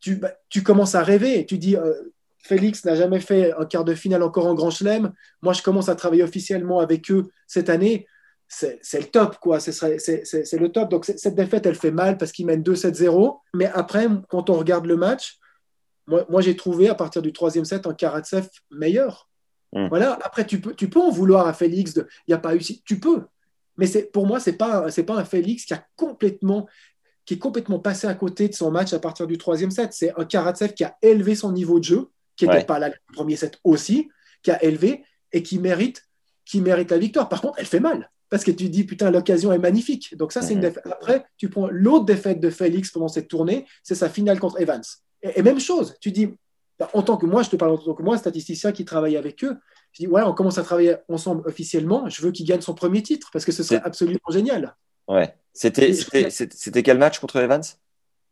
[0.00, 1.44] tu, bah, tu commences à rêver.
[1.44, 1.92] Tu dis, euh,
[2.38, 5.12] Félix n'a jamais fait un quart de finale encore en Grand Chelem.
[5.42, 8.06] Moi, je commence à travailler officiellement avec eux cette année.
[8.48, 9.58] C'est le top, quoi.
[9.58, 10.88] C'est le top.
[10.88, 13.40] Donc, cette défaite, elle fait mal parce qu'ils mènent 2-7-0.
[13.54, 15.38] Mais après, quand on regarde le match,
[16.06, 19.28] moi, moi j'ai trouvé à partir du troisième set un Karatsev meilleur.
[19.72, 19.88] Hmm.
[19.88, 20.18] Voilà.
[20.22, 21.94] Après, tu peux, tu peux en vouloir à Félix.
[21.96, 22.60] Il n'y a pas eu.
[22.60, 23.22] Tu peux.
[23.76, 26.66] Mais pour moi, ce n'est pas, pas un Félix qui a complètement
[27.26, 29.92] qui est complètement passé à côté de son match à partir du troisième set.
[29.92, 32.94] C'est un Karatsev qui a élevé son niveau de jeu, qui n'était pas là le
[33.12, 34.08] premier set aussi,
[34.42, 35.02] qui a élevé
[35.32, 36.04] et qui mérite,
[36.44, 37.28] qui mérite la victoire.
[37.28, 38.10] Par contre, elle fait mal.
[38.28, 40.16] Parce que tu dis, putain, l'occasion est magnifique.
[40.16, 40.66] Donc, ça, c'est une mhm.
[40.66, 40.86] défaite.
[40.86, 44.82] Après, tu prends l'autre défaite de Félix pendant cette tournée, c'est sa finale contre Evans.
[45.22, 46.28] Et, même chose, tu dis,
[46.92, 49.42] en tant que moi, je te parle en tant que moi, statisticien qui travaille avec
[49.44, 49.56] eux,
[49.92, 53.02] je dis, ouais, on commence à travailler ensemble officiellement, je veux qu'il gagne son premier
[53.02, 54.76] titre parce que ce serait absolument génial.
[55.08, 55.34] Ouais.
[55.54, 57.62] C'était, c'était, quel match contre Evans?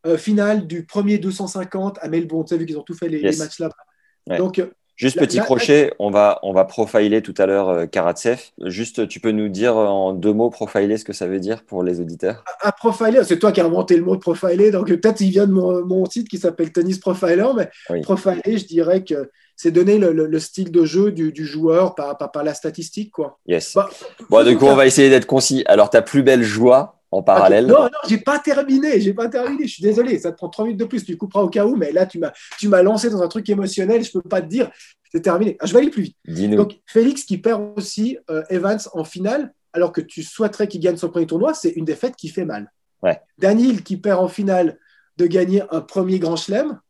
[0.07, 2.45] Euh, Finale du premier 250 à Melbourne.
[2.45, 4.37] Tu as vu qu'ils ont tout fait les, matchs là-bas.
[4.37, 8.41] Donc, euh, Juste petit crochet, on va, on va profiler tout à l'heure euh, Karatsev.
[8.65, 11.83] Juste, tu peux nous dire en deux mots profiler ce que ça veut dire pour
[11.83, 12.45] les auditeurs?
[12.61, 15.53] À, profiler, c'est toi qui as inventé le mot profiler, donc peut-être il vient de
[15.53, 20.39] mon, mon site qui s'appelle Tennis Profiler, mais profiler, je dirais que c'est donner le,
[20.39, 23.13] style de jeu du, joueur par, par, la statistique.
[23.13, 23.39] Quoi.
[23.47, 23.75] Yes.
[23.75, 23.89] Bah,
[24.29, 25.63] bon, du coup, on va essayer d'être concis.
[25.67, 29.01] Alors, ta plus belle joie en parallèle Non, non, j'ai pas terminé.
[29.01, 29.67] J'ai pas terminé.
[29.67, 30.19] Je suis désolé.
[30.19, 31.05] Ça te prend trois minutes de plus.
[31.05, 31.77] Tu couperas au cas où.
[31.77, 34.03] Mais là, tu m'as, tu m'as lancé dans un truc émotionnel.
[34.03, 34.71] Je peux pas te dire.
[35.13, 35.57] C'est terminé.
[35.61, 36.51] Ah, je vais aller plus vite.
[36.57, 40.97] Donc, Félix qui perd aussi euh, Evans en finale, alors que tu souhaiterais qu'il gagne
[40.97, 42.73] son premier tournoi, c'est une défaite qui fait mal.
[43.01, 43.21] Ouais.
[43.39, 44.79] Daniel qui perd en finale
[45.17, 46.81] de gagner un premier grand chelem,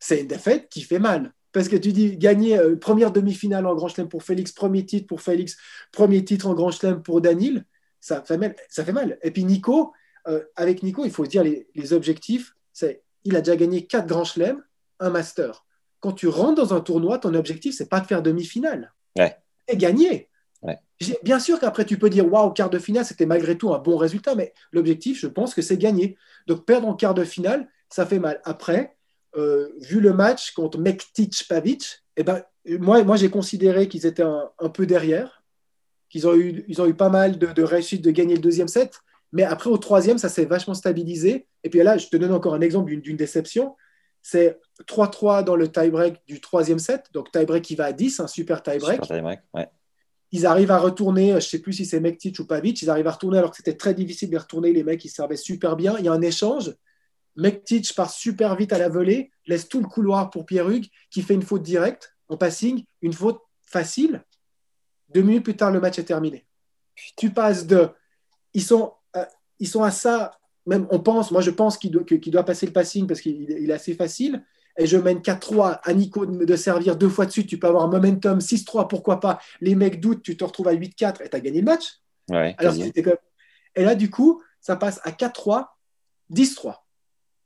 [0.00, 1.32] c'est une défaite qui fait mal.
[1.52, 5.06] Parce que tu dis gagner euh, première demi-finale en Grand Chelem pour Félix, premier titre
[5.06, 5.56] pour Félix,
[5.92, 7.64] premier titre en Grand Chelem pour Daniel,
[8.00, 8.56] ça fait mal.
[8.68, 9.18] Ça fait mal.
[9.22, 9.92] Et puis Nico,
[10.28, 12.54] euh, avec Nico, il faut se dire les, objectifs.
[12.72, 14.62] C'est il a déjà gagné quatre Grands Chelem,
[14.98, 15.66] un Master.
[16.00, 18.94] Quand tu rentres dans un tournoi, ton objectif, c'est pas de faire demi-finale.
[19.18, 19.36] Ouais.
[19.68, 20.30] Et gagner.
[21.22, 23.96] Bien sûr qu'après, tu peux dire waouh, quart de finale, c'était malgré tout un bon
[23.96, 26.18] résultat, mais l'objectif, je pense que c'est gagner.
[26.46, 28.40] Donc, perdre en quart de finale, ça fait mal.
[28.44, 28.96] Après,
[29.36, 34.22] euh, vu le match contre Mektic Pavic, eh ben, moi, moi j'ai considéré qu'ils étaient
[34.22, 35.39] un, peu derrière,
[36.10, 38.68] qu'ils ont eu, ils ont eu pas mal de, de réussite de gagner le deuxième
[38.68, 39.00] set,
[39.32, 41.46] mais après au troisième, ça s'est vachement stabilisé.
[41.64, 43.76] Et puis là, je te donne encore un exemple d'une déception.
[44.22, 48.26] C'est 3-3 dans le tie-break du troisième set, donc tie-break qui va à 10, un
[48.26, 49.00] super tie-break.
[50.32, 53.08] Ils arrivent à retourner, je ne sais plus si c'est Mektic ou Pavic, ils arrivent
[53.08, 54.72] à retourner alors que c'était très difficile de retourner.
[54.72, 55.96] Les mecs, ils servaient super bien.
[55.98, 56.72] Il y a un échange.
[57.36, 61.22] Mektic part super vite à la volée, laisse tout le couloir pour Pierre Hugues, qui
[61.22, 64.22] fait une faute directe en passing, une faute facile.
[65.12, 66.46] Deux minutes plus tard, le match est terminé.
[67.16, 67.88] Tu passes de.
[68.54, 69.24] Ils sont, euh,
[69.58, 70.32] ils sont à ça,
[70.66, 73.72] même on pense, moi je pense qu'il doit, doit, passer le passing parce qu'il est
[73.72, 74.44] assez facile.
[74.78, 77.48] Et je mène 4-3 à Nico de servir deux fois de suite.
[77.48, 79.40] Tu peux avoir un momentum 6-3, pourquoi pas.
[79.60, 82.00] Les mecs doutent, tu te retrouves à 8-4 et tu as gagné le match.
[83.74, 85.66] Et là, du coup, ça passe à 4-3,
[86.32, 86.76] 10-3.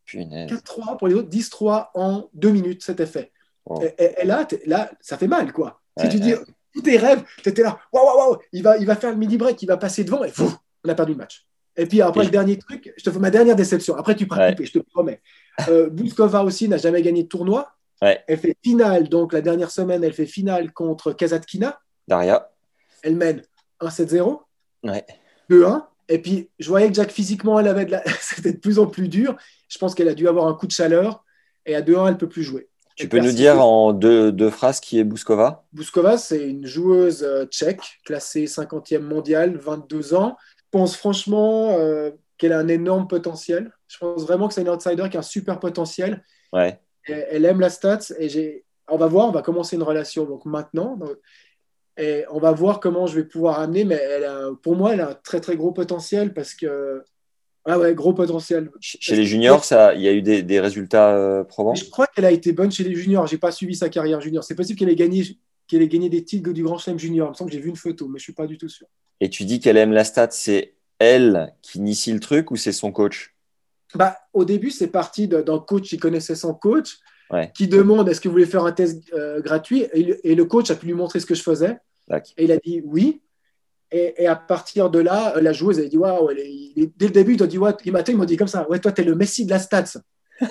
[0.07, 3.33] 4-3 pour les autres, 10-3 en 2 minutes, c'était fait.
[3.98, 5.81] Et, là, là, ça fait mal, quoi.
[5.98, 6.35] si tu dis
[6.74, 9.16] tous tes rêves, tu étais là, waouh, waouh, waouh, il va, il va faire le
[9.16, 10.32] midi break, il va passer devant, et
[10.84, 11.46] on a perdu le match.
[11.76, 13.96] Et puis après, le dernier truc, je te fais ma dernière déception.
[13.96, 15.20] Après, tu pourras couper, je te promets.
[15.68, 17.70] Euh, Bouskova aussi n'a jamais gagné de tournoi.
[18.00, 21.80] Elle fait finale, donc la dernière semaine, elle fait finale contre Kazatkina.
[22.06, 22.50] Daria.
[23.02, 23.42] Elle mène
[23.80, 24.40] 1-7-0.
[24.84, 25.04] Ouais.
[25.50, 25.84] 2-1.
[26.08, 28.02] Et puis, je voyais que Jack, physiquement, elle avait de la...
[28.20, 29.37] c'était de plus en plus dur.
[29.68, 31.24] Je pense qu'elle a dû avoir un coup de chaleur.
[31.64, 32.68] Et à 2-1, elle ne peut plus jouer.
[32.96, 35.64] Tu peux nous dire en deux, deux, phrases qui est Bouskova?
[35.72, 40.37] Bouskova, c'est une joueuse euh, tchèque, classée 50e mondiale, 22 ans.
[40.70, 43.72] pense franchement euh, qu'elle a un énorme potentiel.
[43.88, 46.22] Je pense vraiment que c'est une outsider qui a un super potentiel.
[46.52, 46.78] Ouais.
[47.07, 48.64] elle aime la stats et.
[48.87, 50.98] On va voir, on va commencer une relation donc maintenant.
[51.96, 55.00] et on va voir comment je vais pouvoir amener, mais elle a, pour moi, elle
[55.00, 57.02] a un très très gros potentiel parce que
[57.66, 58.70] ah ouais, gros potentiel.
[58.81, 61.74] Chez les juniors, ça, il y a eu des, résultats euh, probants?
[61.74, 63.27] Je crois qu'elle a été bonne chez les juniors.
[63.27, 64.44] J'ai pas suivi sa carrière junior.
[64.44, 65.24] C'est possible qu'elle ait gagné,
[65.66, 67.29] qu'elle ait gagné des titres du Grand Chelem junior.
[67.29, 68.87] Il me semble que j'ai vu une photo, mais je suis pas du tout sûr.
[69.20, 72.72] Et tu dis qu'elle aime la stat, c'est elle qui initie le truc ou c'est
[72.72, 73.35] son coach?
[73.94, 76.98] Bah, au début, c'est parti d'un coach qui connaissait son coach,
[77.55, 80.77] qui demande est-ce que vous voulez faire un test euh, gratuit et, le coach a
[80.77, 81.79] pu lui montrer ce que je faisais.
[82.37, 83.22] Et il a dit oui.
[83.92, 87.58] Et, à partir de là, la joueuse, elle dit Waouh, dès le début, il dit
[87.58, 90.00] ouais, m'a dit comme ça Ouais, toi, tu es le Messi de la stats.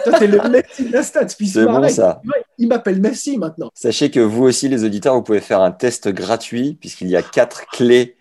[0.04, 1.28] toi, tu es le Messi de la stats.
[1.30, 2.22] C'est bon, ça.
[2.58, 3.70] Il m'appelle Messi maintenant.
[3.74, 7.22] Sachez que vous aussi, les auditeurs, vous pouvez faire un test gratuit, puisqu'il y a
[7.22, 8.16] quatre clés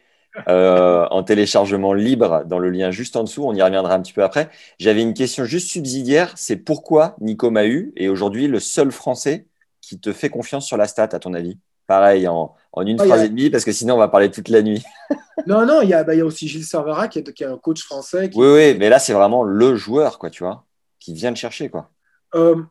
[0.48, 3.44] euh, en téléchargement libre dans le lien juste en dessous.
[3.44, 4.48] On y reviendra un petit peu après.
[4.78, 9.46] J'avais une question juste subsidiaire c'est pourquoi Nico Mahu est aujourd'hui le seul Français
[9.82, 11.58] qui te fait confiance sur la stat, à ton avis?
[11.92, 14.62] Pareil, en, en une phrase et demie, parce que sinon on va parler toute la
[14.62, 14.82] nuit.
[15.46, 17.46] non, non, il y, a, bah, y a aussi Gilles Servara qui est, qui est
[17.46, 18.30] un coach français.
[18.34, 20.64] Oui, oui, mais là c'est vraiment le joueur, quoi, tu vois,
[20.98, 21.90] qui vient le chercher, quoi.
[22.34, 22.62] Euh,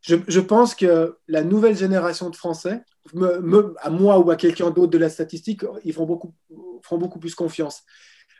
[0.00, 2.82] je, je, pense que la nouvelle génération de Français,
[3.14, 6.32] me, à moi ou à quelqu'un d'autre de la statistique, ils feront beaucoup,
[6.82, 7.82] feront beaucoup plus confiance.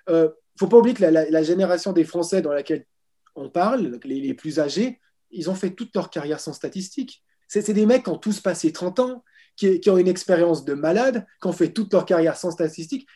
[0.07, 2.87] Il euh, ne faut pas oublier que la, la, génération des Français dans laquelle
[3.35, 5.01] on parle, les, les, plus âgés,
[5.33, 7.25] ils ont fait toute leur carrière sans statistique.
[7.49, 9.25] C'est des mecs qui ont tous passé 30 ans,
[9.59, 13.07] qui, ont une expérience de malade, qui ont fait toute leur carrière sans statistiques.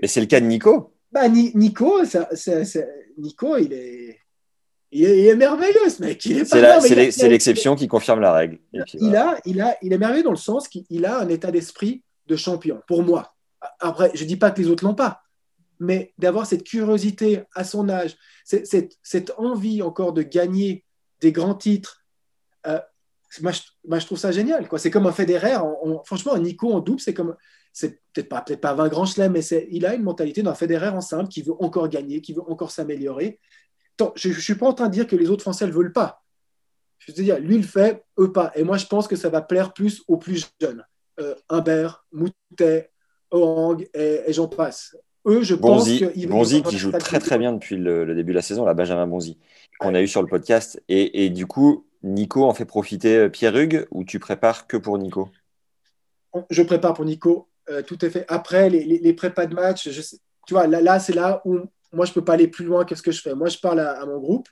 [0.00, 0.94] Mais c'est le cas de Nico.
[1.12, 2.28] Bah, Nico, ça,
[3.16, 4.18] Nico, il est,
[4.90, 6.20] il est, merveilleux, ce mec.
[6.20, 8.58] C'est l'exception qui confirme la règle.
[8.94, 12.02] il, a, il, a, il est merveilleux dans le sens qu'il a un état d'esprit
[12.26, 13.34] de champion, pour moi.
[13.78, 15.22] Après, je ne dis pas que les autres l'ont pas,
[15.78, 20.84] mais d'avoir cette curiosité à son âge, cette, cette, envie encore de gagner
[21.20, 22.04] des grands titres,
[22.66, 22.80] euh,
[23.40, 23.52] moi,
[23.98, 24.68] je, trouve ça génial.
[24.76, 25.56] C'est comme un Federer.
[26.04, 27.36] franchement, un Nico en double, c'est comme.
[27.72, 29.40] C'est peut-être pas, peut pas 20 grands chelems, mais
[29.70, 32.70] il a une mentalité d'un Federer en simple qui veut encore gagner, qui veut encore
[32.70, 33.40] s'améliorer.
[34.16, 35.92] Je ne suis pas en train de dire que les autres Français ne le veulent
[35.92, 36.22] pas.
[36.98, 38.52] Je veux dire, lui, le fait, eux pas.
[38.54, 40.84] Et moi, je pense que ça va plaire plus aux plus jeunes.
[41.20, 42.90] Euh, Humbert, Moutet,
[43.30, 44.96] Orang et, j'en passe.
[45.26, 48.42] Eux, je pense qu'ils Bonzi qui joue très très bien depuis le, début de la
[48.42, 49.38] saison, la Benjamin Bonzi,
[49.78, 50.82] qu'on a eu sur le podcast.
[50.88, 54.76] Et, et du coup, Nico en fait profiter euh, Pierre Hugues ou tu prépares que
[54.76, 55.28] pour Nico?
[56.50, 58.24] Je prépare pour Nico, euh, tout est fait.
[58.28, 59.88] Après, les, les, prépas de match,
[60.46, 61.60] tu vois, là, là c'est là où
[61.92, 63.34] moi, je ne peux pas aller plus loin que ce que je fais.
[63.34, 64.48] Moi, je parle à, mon groupe,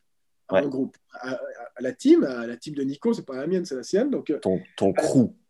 [0.49, 1.39] à mon groupe, à,
[1.81, 4.11] la team, à la team de Nico, c'est pas la mienne, c'est la sienne.
[4.11, 5.33] Donc, euh, ton, ton crew.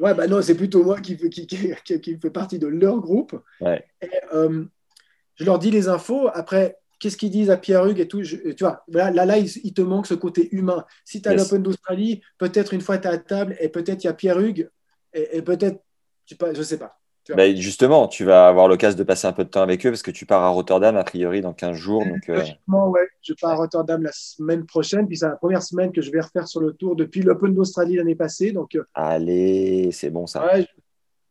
[0.00, 3.36] Ouais, bah non, c'est plutôt moi qui, qui, qui, qui, fait partie de leur groupe.
[3.60, 3.84] Ouais.
[4.30, 6.28] je leur dis les infos.
[6.32, 8.22] Après, qu'est-ce qu'ils disent à Pierre-Hugues et tout.
[8.22, 10.84] tu vois, là, là, il, te manque ce côté humain.
[11.04, 14.06] Si tu as l'Open d'Australie, peut-être une fois tu es à table et peut-être il
[14.06, 14.68] y a Pierre-Hugues
[15.14, 15.82] et, peut-être,
[16.26, 16.98] je ne sais pas.
[17.34, 20.02] Bah, justement, tu vas avoir l'occasion de passer un peu de temps avec eux parce
[20.02, 22.04] que tu pars à Rotterdam a priori dans 15 jours.
[22.04, 25.06] Donc, euh, ouais, je pars à Rotterdam la semaine prochaine.
[25.06, 27.96] Puis c'est la première semaine que je vais refaire sur le tour depuis l'Open d'Australie
[27.96, 28.52] l'année passée.
[28.52, 30.46] Donc, euh, Allez, c'est bon ça.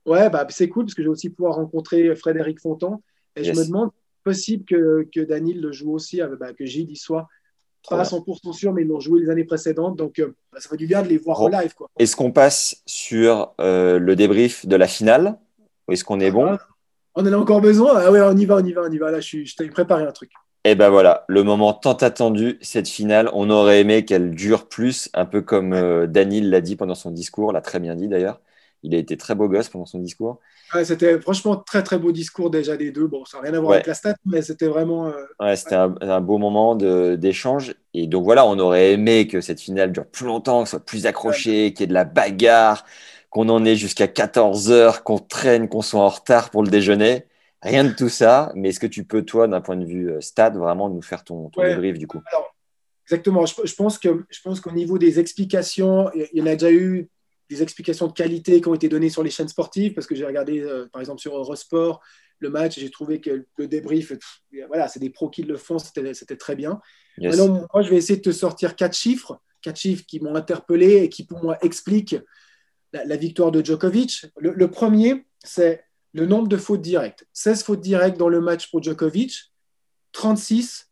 [0.06, 3.02] Ouais, bah, c'est cool parce que je vais aussi pouvoir rencontrer Frédéric Fontan.
[3.36, 3.90] Et je me demande
[4.28, 7.28] possible que, que Daniel le joue aussi, bah, que Gilles y soit.
[7.90, 9.96] Pas à 100% sûr, mais ils l'ont joué les années précédentes.
[9.96, 11.74] Donc, euh, bah, ça fait du bien de les voir en live.
[11.98, 15.38] Est-ce qu'on passe sur euh, le débrief de la finale?
[15.88, 16.58] Ou est-ce qu'on est bon?
[17.16, 17.94] On en a encore besoin?
[17.96, 19.12] Ah ouais, on y va, on y va, on y va.
[19.12, 20.32] Là, je, je t'ai préparé un truc.
[20.66, 23.30] Et eh ben voilà, le moment tant attendu, cette finale.
[23.32, 27.12] On aurait aimé qu'elle dure plus, un peu comme euh, Daniel l'a dit pendant son
[27.12, 28.42] discours, l'a très bien dit d'ailleurs.
[28.84, 30.42] Il a été très beau gosse pendant son discours
[30.84, 33.08] c'était franchement très très beau discours déjà des deux.
[33.08, 35.08] Bon, ça n'a rien à voir avec la stat, mais c'était vraiment.
[35.08, 37.74] Euh, ouais, c'était un, beau moment d'échange.
[37.94, 41.06] Et donc voilà, on aurait aimé que cette finale dure plus longtemps, que soit plus
[41.06, 42.86] accroché, qu'il y ait de la bagarre,
[43.30, 47.26] qu'on en ait jusqu'à 14 heures, qu'on traîne, qu'on soit en retard pour le déjeuner.
[47.62, 48.52] Rien de tout ça.
[48.56, 51.24] Mais est-ce que tu peux, toi, d'un point de vue euh, stade, vraiment nous faire
[51.24, 52.22] ton, ton débrief du coup?
[53.06, 53.46] Exactement.
[53.46, 56.72] Je, je, pense que je pense qu'au niveau des explications, il y en a déjà
[56.72, 57.10] eu
[57.50, 60.26] des explications de qualité qui ont été données sur les chaînes sportives, parce que j'ai
[60.26, 62.02] regardé, euh, par exemple, sur Eurosport,
[62.40, 64.14] le match, j'ai trouvé que le débrief,
[64.68, 66.80] voilà, c'est des pros qui le font, c'était très bien.
[67.18, 70.98] Maintenant, moi, je vais essayer de te sortir quatre chiffres, quatre chiffres qui m'ont interpellé
[70.98, 72.18] et qui, pour moi, expliquent
[72.94, 74.28] la, victoire de Djokovic.
[74.38, 75.84] Le, premier, c'est
[76.14, 77.28] le nombre de fautes directes.
[77.34, 79.52] 16 fautes directes dans le match pour Djokovic,
[80.12, 80.92] 36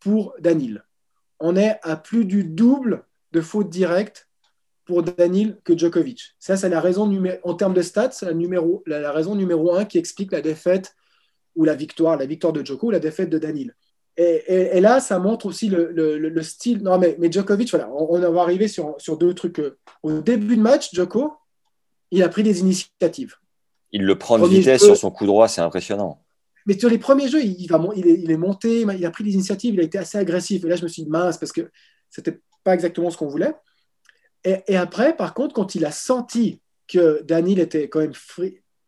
[0.00, 0.84] pour Danil.
[1.38, 4.25] On est à plus du double de fautes directes
[4.86, 6.34] pour Daniel que Djokovic.
[6.38, 9.74] Ça, c'est la raison numéro, en termes de stats, c'est la, numéro, la, raison numéro
[9.74, 10.94] un qui explique la défaite
[11.56, 13.74] ou la victoire, la victoire de Djoko ou la défaite de Danil.
[14.16, 16.82] Et, là, ça montre aussi le, style.
[16.82, 19.60] Non, mais, mais Djokovic, voilà, on, va arriver sur, sur deux trucs.
[20.02, 21.34] Au début de match, Djoko,
[22.10, 23.34] il a pris des initiatives.
[23.92, 26.22] Il le prend de vitesse sur son coup droit, c'est impressionnant.
[26.64, 29.24] Mais sur les premiers jeux, il, va, il, est, il, est, monté, il a pris
[29.24, 30.64] des initiatives, il a été assez agressif.
[30.64, 31.70] Et là, je me suis dit mince, parce que
[32.08, 33.54] c'était pas exactement ce qu'on voulait.
[34.44, 38.14] Et, après, par contre, quand il a senti que Daniel était quand même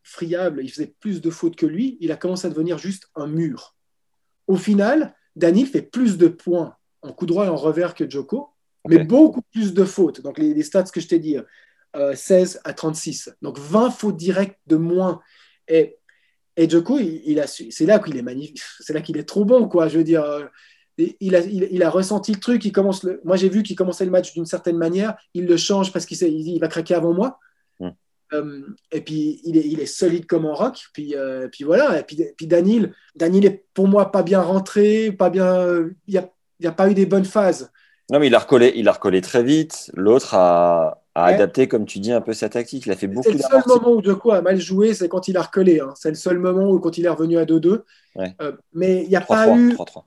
[0.03, 3.27] friable, il faisait plus de fautes que lui, il a commencé à devenir juste un
[3.27, 3.77] mur.
[4.47, 8.51] Au final, Daniel fait plus de points en coup droit et en revers que Joko,
[8.87, 10.21] mais beaucoup plus de fautes.
[10.21, 11.37] Donc les, stats que je t'ai dit,
[12.15, 13.31] 16 euh, à 36.
[13.43, 15.21] Donc 20 fautes directes de moins.
[15.67, 15.99] Et,
[16.57, 19.69] et Joko, il, a c'est là qu'il est magnifique, c'est là qu'il est trop bon,
[19.69, 19.89] quoi.
[19.89, 20.25] Je veux dire,
[21.21, 22.65] il a, il, a, ressenti le truc.
[22.65, 25.17] Il commence le, moi, j'ai vu qu'il commençait le match d'une certaine manière.
[25.35, 27.39] Il le change parce qu'il il, il va craquer avant moi.
[28.35, 28.61] Euh,
[28.93, 30.89] et puis, il est, il est, solide comme un rock.
[30.93, 32.01] Puis, euh, puis voilà.
[32.01, 35.13] Et puis, puis Daniel, Daniel est pour moi pas bien rentré.
[35.13, 36.29] Pas bien, il n'y a,
[36.69, 37.71] a, pas eu des bonnes phases.
[38.11, 39.91] Non, mais il a recollé, il a recollé très vite.
[39.95, 42.87] L'autre a, a adapté, comme tu dis, un peu sa tactique.
[42.87, 45.29] Il a fait beaucoup C'est le seul moment où Joko a mal joué, c'est quand
[45.29, 45.81] il a recollé.
[45.81, 45.93] Hein.
[45.95, 47.83] C'est le seul moment où quand il est revenu à 2-2.
[48.19, 49.75] Euh, mais il n'y a pas eu.
[49.75, 50.05] 3 -3.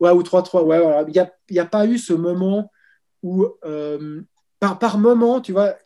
[0.00, 0.62] Ouais, ou 3-3.
[0.64, 1.04] Ouais, voilà.
[1.06, 2.70] Il n'y a, a, pas eu ce moment
[3.22, 4.22] où, euh,
[4.58, 5.76] par, par moment, tu vois,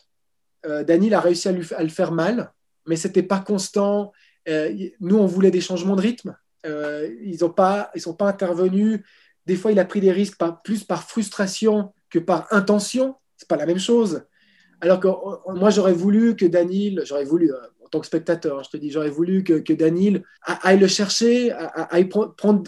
[0.65, 2.51] euh, Daniel a réussi à, le faire mal,
[2.87, 4.11] mais c'était pas constant.
[4.47, 6.37] Euh, nous, on voulait des changements de rythme.
[6.65, 9.01] Euh, ils ne sont pas intervenus.
[9.45, 13.15] Des fois, il a pris des risques par, plus par frustration que par intention.
[13.37, 14.25] C'est pas la même chose.
[14.85, 15.07] Alors que
[15.57, 18.63] moi, j'aurais voulu que Daniel, j'aurais voulu, en tant que spectateur.
[18.63, 19.73] Je te dis, j'aurais voulu que, que
[20.43, 22.63] aille le chercher, aille prendre,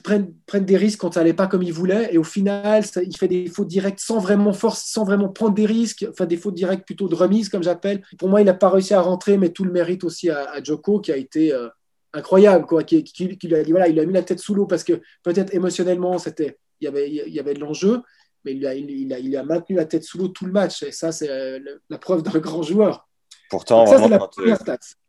[0.60, 2.10] des risques quand ça n'allait pas comme il voulait.
[2.12, 5.67] Et au final, il fait des fautes directes sans vraiment force, sans vraiment prendre des
[5.67, 8.01] risques, enfin des fautes directes plutôt de remise, comme j'appelle.
[8.17, 10.99] Pour moi, il n'a pas réussi à rentrer, mais tout le mérite aussi à, Joko,
[10.99, 11.67] qui a été euh,
[12.13, 15.01] incroyable, quoi, qui, qui, a, voilà, il a mis la tête sous l'eau parce que
[15.21, 18.01] peut-être émotionnellement, c'était, il y avait, il y avait de l'enjeu.
[18.48, 20.82] Mais il a, il, a, il a maintenu la tête sous l'eau tout le match.
[20.84, 23.06] Et ça, c'est euh, la preuve d'un grand joueur.
[23.50, 24.56] Pourtant, vraiment, quand, euh,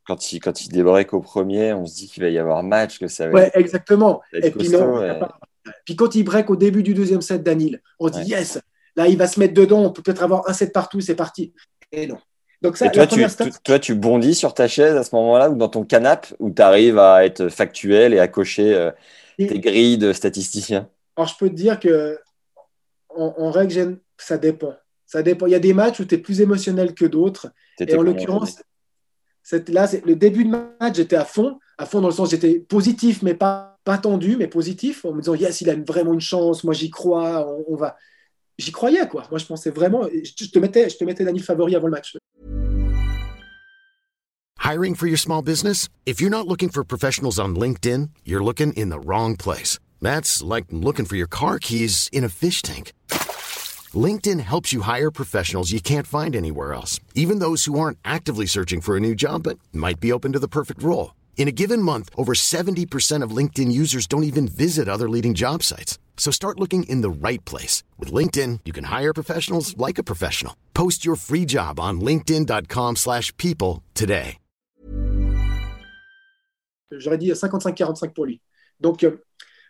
[0.04, 2.98] quand, il, quand il débreak au premier, on se dit qu'il va y avoir match,
[2.98, 4.22] que ça va Ouais, exactement.
[4.32, 4.72] Et puis,
[5.84, 8.58] puis, quand il break au début du deuxième set, Daniel, on dit yes,
[8.96, 11.52] là, il va se mettre dedans, on peut peut-être avoir un set partout, c'est parti.
[11.92, 12.18] Et non.
[12.60, 13.24] Donc ça, et toi, tu,
[13.62, 16.60] toi, tu bondis sur ta chaise à ce moment-là ou dans ton canapé où tu
[16.60, 18.90] arrives à être factuel et à cocher euh,
[19.36, 20.88] tes grilles de statisticien?
[21.16, 22.18] Alors, je peux te dire que
[23.18, 24.74] en, en règle, ça dépend.
[25.06, 25.46] Ça dépend.
[25.46, 27.50] Il y a des matchs où tu es plus émotionnel que d'autres.
[27.80, 28.56] Et en l'occurrence,
[29.68, 33.22] là, le début de match, j'étais à fond, à fond dans le sens, j'étais positif,
[33.22, 36.64] mais pas, pas tendu, mais positif, en me disant, yes, il a vraiment une chance,
[36.64, 37.96] moi j'y crois, on, va.
[38.58, 39.24] J'y croyais, quoi.
[39.30, 40.06] Moi, je pensais vraiment.
[40.12, 42.16] Je te mettais, je te mettais Daniel favori avant le match.
[44.58, 45.88] Hiring for your small business?
[46.04, 49.78] If you're not looking for professionals on LinkedIn, you're looking in the wrong place.
[50.02, 52.92] That's like looking for your car keys in a fish tank.
[53.94, 58.44] LinkedIn helps you hire professionals you can't find anywhere else, even those who aren't actively
[58.46, 61.14] searching for a new job but might be open to the perfect role.
[61.38, 65.62] In a given month, over 70% of LinkedIn users don't even visit other leading job
[65.62, 65.98] sites.
[66.18, 67.82] So start looking in the right place.
[67.96, 70.54] With LinkedIn, you can hire professionals like a professional.
[70.74, 74.36] Post your free job on linkedin.com slash people today.
[76.90, 78.40] J'aurais dit 55-45 pour lui.
[78.80, 79.20] Donc, euh,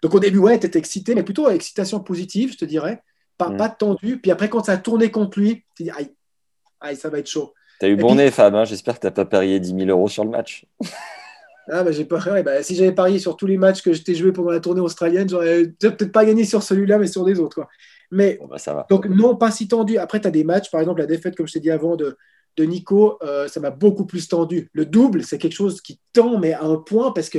[0.03, 3.03] donc au début, ouais, t'étais excité, mais plutôt excitation positive, je te dirais.
[3.37, 3.57] pas, mm.
[3.57, 4.19] pas tendu.
[4.21, 6.13] Puis après, quand ça a tourné contre lui, tu dis, aïe,
[6.81, 7.53] aïe, ça va être chaud.
[7.81, 8.55] T'as eu bon nez, Fab.
[8.55, 10.67] Hein J'espère que t'as pas parié 10 000 euros sur le match.
[11.71, 14.15] ah, bah, j'ai pas, ouais, bah, si j'avais parié sur tous les matchs que j'étais
[14.15, 17.55] joué pendant la tournée australienne, j'aurais peut-être pas gagné sur celui-là, mais sur des autres.
[17.55, 17.69] Quoi.
[18.11, 18.87] Mais bon, bah, ça va.
[18.91, 19.99] donc, non, pas si tendu.
[19.99, 22.17] Après, tu as des matchs, par exemple, la défaite, comme je t'ai dit avant, de,
[22.57, 24.69] de Nico, euh, ça m'a beaucoup plus tendu.
[24.73, 27.39] Le double, c'est quelque chose qui tend, mais à un point, parce que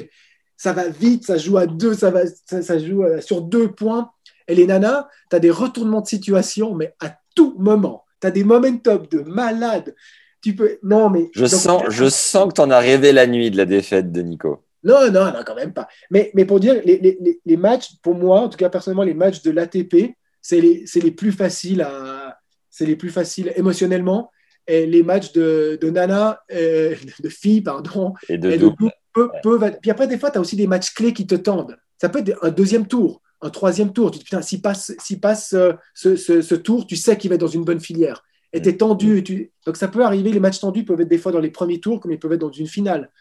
[0.60, 3.72] ça va vite, ça joue à deux, ça, va, ça, ça joue euh, sur deux
[3.72, 4.12] points.
[4.50, 8.04] Et les nanas, tu as des retournements de situation, mais à tout moment.
[8.20, 9.96] Tu as des momentum de malade.
[10.42, 10.78] Tu peux.
[10.84, 11.32] Non, mais.
[11.34, 14.22] Je, sens, je sens que tu en as rêvé la nuit de la défaite de
[14.22, 14.66] Nico.
[14.84, 15.88] Non, non, non, quand même pas.
[16.12, 19.14] Mais, mais pour dire, les, les, les, matchs, pour moi, en tout cas personnellement, les
[19.14, 22.38] matchs de l'ATP, c'est les, les, plus faciles à.
[22.70, 24.30] C'est les plus faciles émotionnellement.
[24.68, 28.92] Et les matchs de, de Nana, euh, de filles, pardon, et de, double.
[29.14, 31.78] Puis après, des fois, tu as aussi des matchs clés qui te tendent.
[32.00, 34.12] Ça peut être un deuxième tour un troisième tour.
[34.12, 37.36] Tu te dis, putain, s'il passe, passe euh, ce, ce, tour, tu sais qu'il va
[37.36, 38.24] être dans une bonne filière.
[38.52, 39.24] Et tu es tendu.
[39.24, 39.52] Tu...
[39.66, 42.00] Donc ça peut arriver, les matchs tendus peuvent être des fois dans les premiers tours,
[42.00, 43.12] comme ils peuvent être dans une finale.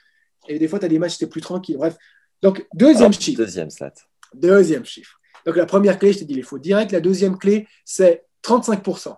[0.49, 1.77] Et des fois, tu as des matchs, tu plus tranquille.
[1.77, 1.97] Bref.
[2.43, 3.39] Donc, deuxième ah, chiffre.
[3.39, 3.93] Deuxième stat.
[4.35, 5.21] Deuxième chiffre.
[5.45, 6.93] Donc, la première clé, je t'ai dit, il faut direct.
[6.93, 9.17] La deuxième clé, c'est 35%.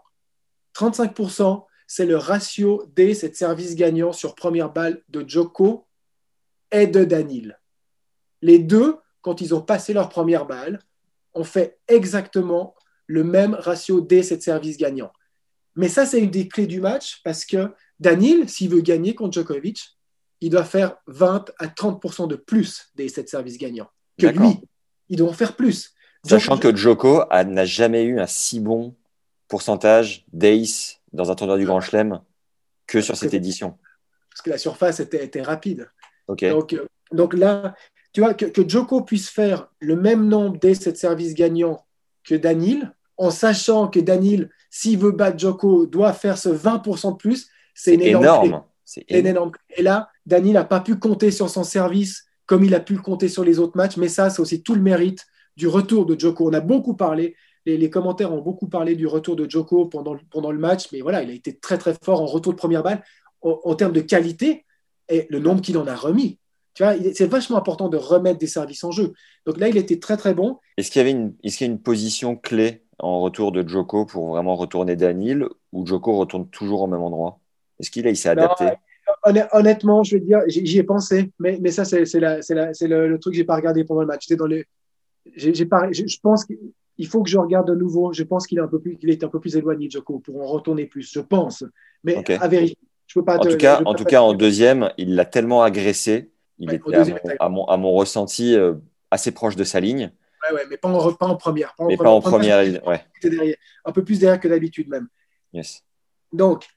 [0.74, 5.86] 35%, c'est le ratio des cette service gagnant sur première balle de Joko
[6.72, 7.58] et de Danil.
[8.42, 10.80] Les deux, quand ils ont passé leur première balle,
[11.34, 12.74] ont fait exactement
[13.06, 15.12] le même ratio D, cette service gagnant.
[15.76, 19.34] Mais ça, c'est une des clés du match parce que Daniel, s'il veut gagner contre
[19.34, 19.96] Djokovic,
[20.40, 24.60] il doit faire 20 à 30% de plus des 7 services gagnants que lui.
[25.08, 25.94] Il doit en faire plus.
[26.24, 28.94] Sachant que Djoko n'a jamais eu un si bon
[29.48, 32.20] pourcentage d'ace dans un tournoi du Grand Chelem
[32.86, 33.78] que sur cette édition.
[34.30, 35.90] Parce que la surface était, rapide.
[36.36, 36.76] Donc,
[37.12, 37.74] donc, là,
[38.12, 41.84] tu vois, que, que Djoko puisse faire le même nombre d'ace de services gagnants
[42.24, 47.16] que Daniel, en sachant que Daniel, s'il veut battre Djoko, doit faire ce 20% de
[47.16, 48.62] plus, c'est une énorme.
[48.84, 49.52] C'est énorme.
[49.76, 53.00] Et là, Daniel n'a pas pu compter sur son service comme il a pu le
[53.00, 55.24] compter sur les autres matchs, mais ça, c'est aussi tout le mérite
[55.56, 56.50] du retour de Djoko.
[56.50, 60.50] On a beaucoup parlé, les, commentaires ont beaucoup parlé du retour de Djoko pendant, pendant
[60.50, 63.04] le match, mais voilà, il a été très très fort en retour de première balle
[63.42, 64.64] en, termes de qualité
[65.10, 66.38] et le nombre qu'il en a remis.
[66.74, 69.12] Tu vois, c'est vachement important de remettre des services en jeu.
[69.44, 70.58] Donc là, il était très très bon.
[70.76, 73.66] Est-ce qu'il y avait une, est-ce qu'il y a une position clé en retour de
[73.66, 77.40] Djoko pour vraiment retourner Daniel ou Djoko retourne toujours au même endroit?
[77.80, 78.66] Est-ce qu'il il s'est adapté?
[79.52, 83.18] Honnêtement, je te dire, j'y ai pensé, mais, mais ça, c'est, c'est, c'est le, le,
[83.18, 84.26] truc que j'ai pas regardé pendant le match.
[84.28, 84.64] J'étais dans les,
[85.34, 88.12] j'ai, pas, je, pense qu'il faut que je regarde de nouveau.
[88.12, 90.40] Je pense qu'il est un peu plus, qu'il est un peu plus éloigné, Djoko, pour
[90.40, 91.10] en retourner plus.
[91.12, 91.64] Je pense,
[92.04, 92.78] mais à vérifier.
[93.10, 93.38] Je peux pas.
[93.38, 96.30] En tout cas, en tout cas, en deuxième, il l'a tellement agressé.
[96.58, 96.94] Il était
[97.40, 98.74] à, mon, à, mon, ressenti euh,
[99.10, 100.12] assez proche de sa ligne.
[100.44, 101.74] Ouais, ouais, mais pas en, pas en première.
[101.74, 103.04] Pas en mais première, pas en première, ouais.
[103.84, 105.08] Un peu plus derrière que d'habitude même.
[105.52, 105.82] Yes.
[106.32, 106.68] Donc,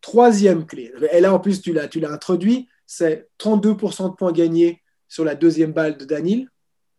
[0.00, 0.92] troisième clé.
[1.10, 2.68] Et là, en plus, tu l'as, tu l'as introduit.
[2.86, 6.48] C'est 32% de points gagnés sur la deuxième balle de Danil.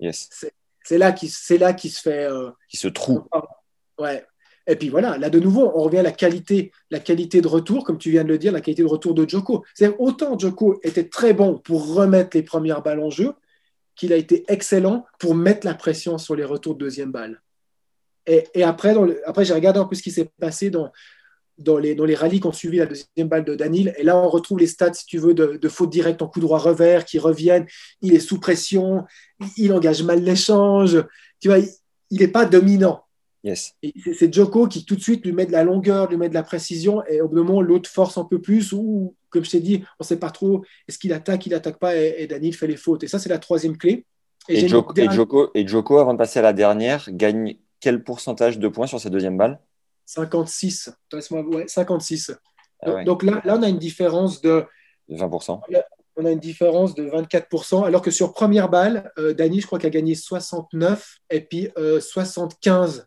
[0.02, 0.30] Yes.
[0.84, 2.26] C'est, là qui, c'est là qui se fait.
[2.26, 3.24] Euh, qui se trouve.
[3.98, 4.26] Ouais.
[4.72, 7.84] Et puis voilà, là de nouveau, on revient à la qualité, la qualité de retour,
[7.84, 9.66] comme tu viens de le dire, la qualité de retour de Joko.
[9.74, 13.34] C'est autant Joko était très bon pour remettre les premières balles en jeu,
[13.98, 17.42] qu'il a été excellent pour mettre la pression sur les retours de deuxième balle.
[18.26, 18.96] Et, après,
[19.26, 22.48] après j'ai regardé un peu ce qui s'est passé dans, les, dans les rallyes qui
[22.48, 23.94] ont suivi la deuxième balle de Danil.
[23.98, 26.60] Et là, on retrouve les stats, si tu veux, de, faute directe en coup droit
[26.60, 27.66] revers qui reviennent.
[28.00, 29.04] Il est sous pression,
[29.58, 31.04] il, engage mal l'échange.
[31.42, 33.04] Tu vois, il n'est pas dominant.
[33.44, 33.74] Yes.
[34.14, 36.44] C'est Joko qui tout de suite lui met de la longueur, lui met de la
[36.44, 39.60] précision, et au bout d'un moment, l'autre force un peu plus, ou comme je t'ai
[39.60, 42.68] dit, on ne sait pas trop, est-ce qu'il attaque, il n'attaque pas, et, Daniel fait
[42.68, 43.04] les fautes.
[43.04, 44.06] Et ça, c'est la troisième clé.
[44.48, 44.94] Et, Joko,
[45.56, 49.10] et, Joko, avant de passer à la dernière, gagne quel pourcentage de points sur sa
[49.10, 49.60] deuxième balle?
[50.06, 50.92] 56.
[51.14, 52.34] Ouais, 56.
[52.84, 54.66] Ah donc, là, là, on a une différence de
[55.10, 55.62] 20%.
[56.18, 59.80] On a une différence de 24%, alors que sur première balle, euh, Dani, je crois
[59.80, 61.70] qu'il a gagné 69 et puis
[62.00, 63.04] 75 euh,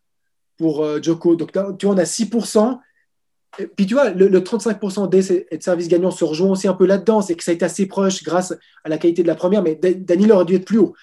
[0.57, 1.37] pour euh, Joko.
[1.37, 2.79] Donc, tu vois, on a 6%.
[3.59, 6.75] Et puis, tu vois, le, 35% des et de services gagnants se rejoint aussi un
[6.75, 7.23] peu là-dedans.
[7.23, 8.53] C'est que ça a été assez proche grâce
[8.83, 10.95] à la qualité de la première, mais Daniel aurait dû être plus haut.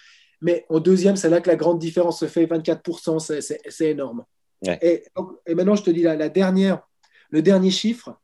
[0.41, 2.45] Mais en deuxième, c'est là que la grande différence se fait.
[2.45, 4.25] 24%, c'est énorme.
[4.81, 5.03] Et,
[5.47, 6.81] maintenant, je te dis la dernière,
[7.29, 8.19] le dernier chiffre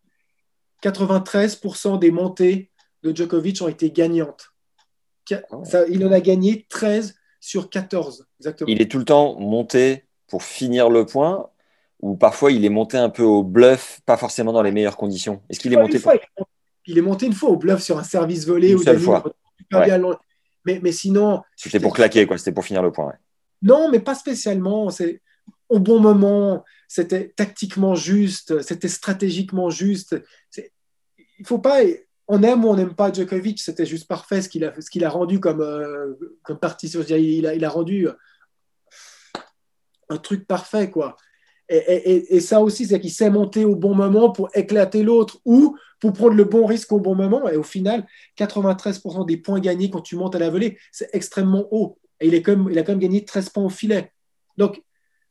[0.83, 2.71] 93% des montées
[3.03, 4.53] de Djokovic ont été gagnantes.
[5.31, 8.69] Ah il en a gagné 13 sur 14, exactement.
[8.69, 11.49] Il est tout le temps monté pour finir le point
[11.99, 15.41] ou parfois il est monté un peu au bluff, pas forcément dans les meilleures conditions
[15.49, 15.99] Est-ce qu'il est monté
[16.87, 19.23] il est monté une fois au bluff sur un service volé une seule fois.
[20.65, 21.41] Mais, mais sinon.
[21.55, 22.37] C'était pour claquer, quoi.
[22.37, 23.13] C'était pour finir le point.
[23.61, 24.89] Non, mais pas spécialement.
[24.89, 25.21] C'est
[25.69, 26.63] au bon moment.
[26.87, 28.61] C'était tactiquement juste.
[28.61, 30.21] C'était stratégiquement juste.
[31.39, 31.79] Il faut pas.
[32.29, 33.59] On aime ou on n'aime pas Djokovic.
[33.59, 36.87] C'était juste parfait ce qu'il a, ce qu'il a rendu comme, euh, comme partie.
[36.87, 38.07] Il a, il a rendu
[40.09, 41.15] un truc parfait, quoi.
[41.69, 46.13] Et, ça aussi, c'est qu'il sait monter au bon moment pour éclater l'autre ou pour
[46.13, 47.49] prendre le bon risque au bon moment.
[47.49, 51.67] Et au final, 93% des points gagnés quand tu montes à la volée, c'est extrêmement
[51.71, 51.97] haut.
[52.21, 54.11] Et il, est comme, il a quand même gagné 13 points au filet.
[54.55, 54.81] Donc,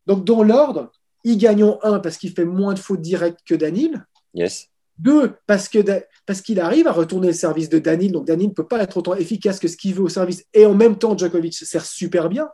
[0.07, 0.93] donc dans l'ordre,
[1.25, 4.05] il gagne un parce qu'il fait moins de fautes directes que Danil.
[4.35, 4.69] Yes.
[4.99, 5.85] Deux, parce qu'il
[6.27, 8.13] parce qu'il arrive à retourner le service de Danil.
[8.13, 10.45] Donc Danil ne peut pas être autant efficace que ce qu'il veut au service.
[10.53, 12.49] Et en même temps, Djokovic sert super bien.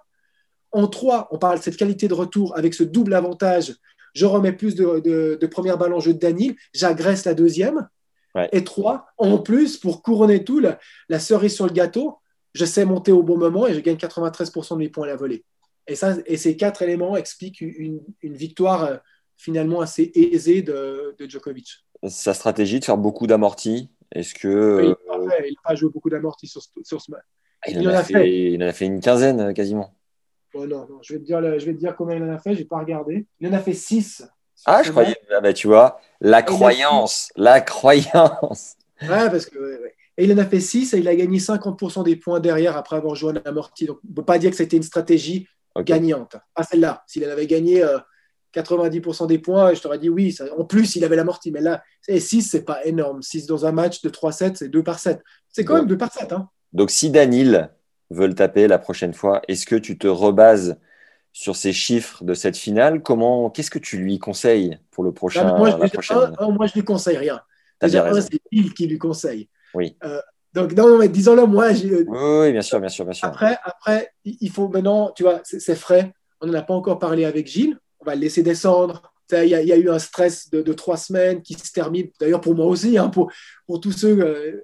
[0.72, 3.76] En trois, on parle de cette qualité de retour avec ce double avantage.
[4.14, 5.00] Je remets plus de,
[5.38, 7.88] de, première balle en jeu de Daniel, j'agresse la deuxième.
[8.52, 12.18] Et trois, en plus, pour couronner tout, la, cerise sur le gâteau,
[12.54, 15.16] je sais monter au bon moment et je gagne 93% de mes points à la
[15.16, 15.44] volée.
[15.86, 18.96] Et, ça, et ces quatre éléments expliquent une, victoire euh,
[19.36, 21.84] finalement assez aisée de, Djokovic.
[22.08, 24.82] Sa stratégie de faire beaucoup d'amortis, est-ce que.
[24.82, 27.24] il n'a pas, joué beaucoup d'amortis sur, ce match.
[27.68, 29.94] Il, en a fait, il en a fait une quinzaine quasiment.
[30.55, 32.38] Oh non, non, je vais, te dire, je vais te dire combien il en a
[32.38, 33.26] fait, je n'ai pas regardé.
[33.40, 34.24] Il en a fait 6.
[34.66, 35.16] Ah, je croyais.
[35.34, 38.76] Ah bah, tu vois, la croyance, la croyance.
[39.03, 39.82] Ouais, parce que.
[40.18, 42.96] Et il en a fait 6 et il a gagné 50% des points derrière après
[42.96, 43.86] avoir joué en amorti.
[43.86, 45.48] Donc, on ne peut pas dire que c'était une stratégie
[45.78, 46.36] gagnante.
[46.55, 47.03] Pas celle-là.
[47.07, 47.82] S'il avait gagné
[48.55, 50.36] 90% euh, des points, je t'aurais dit oui.
[50.57, 51.50] en plus, il avait l'amorti.
[51.50, 53.22] Mais là, 6, c'est pas énorme.
[53.22, 55.20] 6 dans un match de 3-7, c'est 2 par 7.
[55.48, 56.32] C'est quand même 2 par 7.
[56.32, 56.48] Hein.
[56.74, 57.70] Donc, si Danil
[58.12, 60.78] veut le taper la prochaine fois, est-ce que tu te rebases
[61.32, 63.02] sur ces chiffres de cette finale?
[63.02, 67.16] Comment, Qu'est-ce que tu lui conseilles pour le prochain moi, je, moi, je lui conseille
[67.16, 67.40] rien.
[67.80, 67.90] c'est
[68.50, 69.48] il qui lui conseille.
[69.74, 69.96] Oui.
[70.04, 70.20] Euh,
[70.52, 71.70] donc, non, mais disons-le, moi.
[71.70, 73.26] Oui, bien sûr, bien sûr, bien sûr.
[73.28, 76.12] Après, après, il faut maintenant, tu vois, c'est frais.
[76.40, 77.78] On n'en a pas encore parlé avec Gilles.
[78.00, 79.12] On va le laisser descendre.
[79.32, 82.08] Il y, a eu un stress de, trois semaines qui se termine.
[82.20, 83.32] D'ailleurs, pour moi aussi, hein, pour,
[83.66, 84.62] pour tous ceux, euh,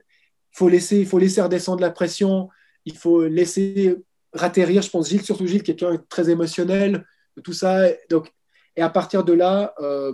[0.52, 2.50] faut laisser, il faut laisser redescendre la pression.
[2.84, 3.96] Il faut laisser
[4.32, 7.04] ratterrir, je pense, Gilles, surtout Gilles, quelqu'un très émotionnel,
[7.42, 7.88] tout ça.
[8.10, 8.32] Donc,
[8.76, 10.12] et à partir de là, euh,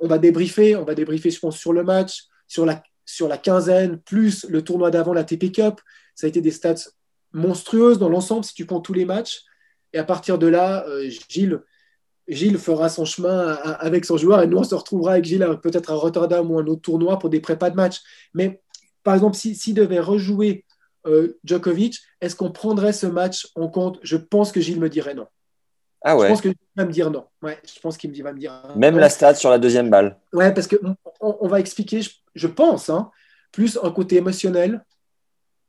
[0.00, 0.76] on va débriefer.
[0.76, 4.62] On va débriefer, je pense, sur le match, sur la, sur la quinzaine, plus le
[4.62, 5.80] tournoi d'avant, la TP Cup.
[6.14, 6.90] Ça a été des stats
[7.32, 9.42] monstrueuses dans l'ensemble, si tu comptes tous les matchs.
[9.92, 11.60] Et à partir de là, euh, Gilles,
[12.28, 15.90] Gilles fera son chemin avec son joueur et nous, on se retrouvera avec Gilles peut-être
[15.90, 18.00] à Rotterdam ou un autre tournoi pour des prépas de match.
[18.32, 18.62] Mais
[19.02, 20.64] par exemple, s'il si, devait rejouer
[21.06, 23.98] euh, Djokovic, est-ce qu'on prendrait ce match en compte?
[24.02, 25.26] Je pense que Gilles me dirait non.
[26.04, 26.26] Ah ouais.
[26.26, 27.26] Je pense qu'il va me dire non.
[27.42, 28.52] Ouais, je pense qu'il va me dire.
[28.76, 30.18] Même la stat sur la deuxième balle.
[30.32, 32.00] Ouais, parce qu'on on, va expliquer,
[32.34, 33.10] je, pense, hein,
[33.52, 34.84] plus un côté émotionnel.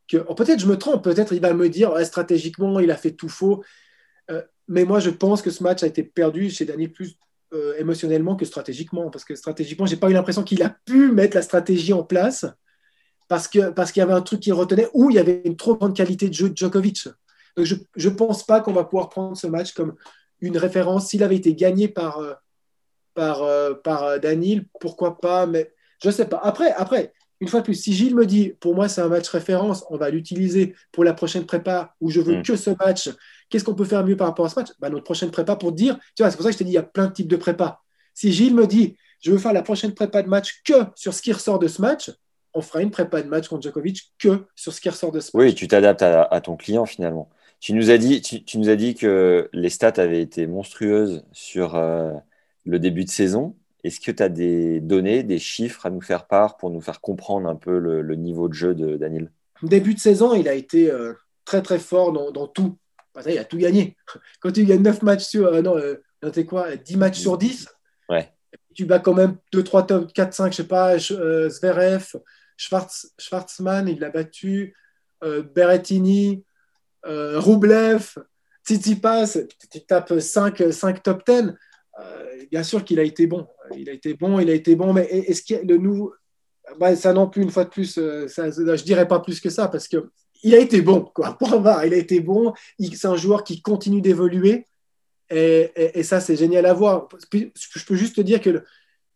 [0.08, 3.12] Que oh, peut-être je me trompe, peut-être il va me dire stratégiquement il a fait
[3.12, 3.64] tout faux.
[4.32, 7.18] Euh, mais moi je pense que ce match a été perdu chez Daniel plus
[7.54, 11.38] euh, émotionnellement que stratégiquement, parce que stratégiquement j'ai pas eu l'impression qu'il a pu mettre
[11.38, 12.46] la stratégie en place
[13.28, 15.56] parce qu'il parce qu'il y avait un truc qui retenait ou il y avait une
[15.56, 17.08] trop grande qualité de jeu de Djokovic.
[17.56, 19.96] Donc je ne pense pas qu'on va pouvoir prendre ce match comme
[20.44, 21.08] une référence.
[21.08, 22.34] S'il avait été gagné par, euh,
[23.14, 25.72] par, euh, par euh, Daniel, pourquoi pas, mais
[26.02, 26.40] je ne sais pas.
[26.44, 29.28] Après, après, une fois de plus, si Gilles me dit, pour moi, c'est un match
[29.30, 32.44] référence, on va l'utiliser pour la prochaine prépa où je veux mm.
[32.44, 33.10] que ce match,
[33.50, 34.70] qu'est-ce qu'on peut faire mieux par rapport à ce match?
[34.80, 36.72] Bah, Notre prochaine prépa pour dire, tu vois, c'est pour ça que je t'ai dit,
[36.72, 37.82] il y a plein de types de prépa.
[38.14, 41.22] Si Gilles me dit, je veux faire la prochaine prépa de match que sur ce
[41.22, 42.12] qui ressort de ce match,
[42.54, 45.36] on fera une prépa de match contre Djokovic que sur ce qui ressort de ce
[45.36, 45.46] match.
[45.46, 47.30] Oui, tu t'adaptes à, ton client finalement.
[47.60, 51.76] Tu nous, as dit, tu, nous as dit que les stats avaient été monstrueuses sur
[51.76, 52.12] euh,
[52.66, 53.56] le début de saison.
[53.84, 57.02] Est-ce que tu as des données, des chiffres à nous faire part pour nous faire
[57.02, 59.32] comprendre un peu le, niveau de jeu de Daniel?
[59.62, 61.14] Début de saison, il a été euh,
[61.46, 62.78] très très fort dans, tout.
[63.26, 63.96] il a tout gagné.
[64.42, 65.48] Quand tu gagnes 9 matchs sur.
[65.48, 67.68] Euh, non, quoi 10 matchs sur 10
[68.10, 68.32] Ouais.
[68.74, 72.16] Tu bats quand même 2, 3 top 4, 5, je sais pas, Zverev,
[72.58, 74.76] Schwarz, Schwarzman, il l'a battu,
[75.24, 76.44] euh, Berrettini,
[77.06, 78.16] euh, Roublev,
[78.66, 79.38] Tsitsipas,
[79.72, 81.54] tu tapes 5, 5 top 10.
[82.00, 83.48] Euh, bien sûr qu'il a été bon.
[83.76, 86.14] Il a été bon, il a été bon, mais est-ce qu'il y a le nouveau.
[86.96, 89.88] ça non plus, une fois de plus, ça, je dirais pas plus que ça parce
[89.88, 90.10] que
[90.44, 91.38] il a été bon, quoi.
[91.86, 92.54] il a été bon.
[92.80, 94.66] C'est un joueur qui continue d'évoluer.
[95.30, 97.08] Et, ça, c'est génial à voir.
[97.32, 98.64] Je peux juste te dire que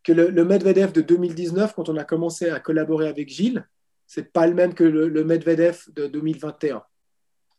[0.08, 3.68] que le, Medvedev de 2019, quand on a commencé à collaborer avec Gilles,
[4.06, 6.82] c'est pas le même que le, Medvedev de 2021.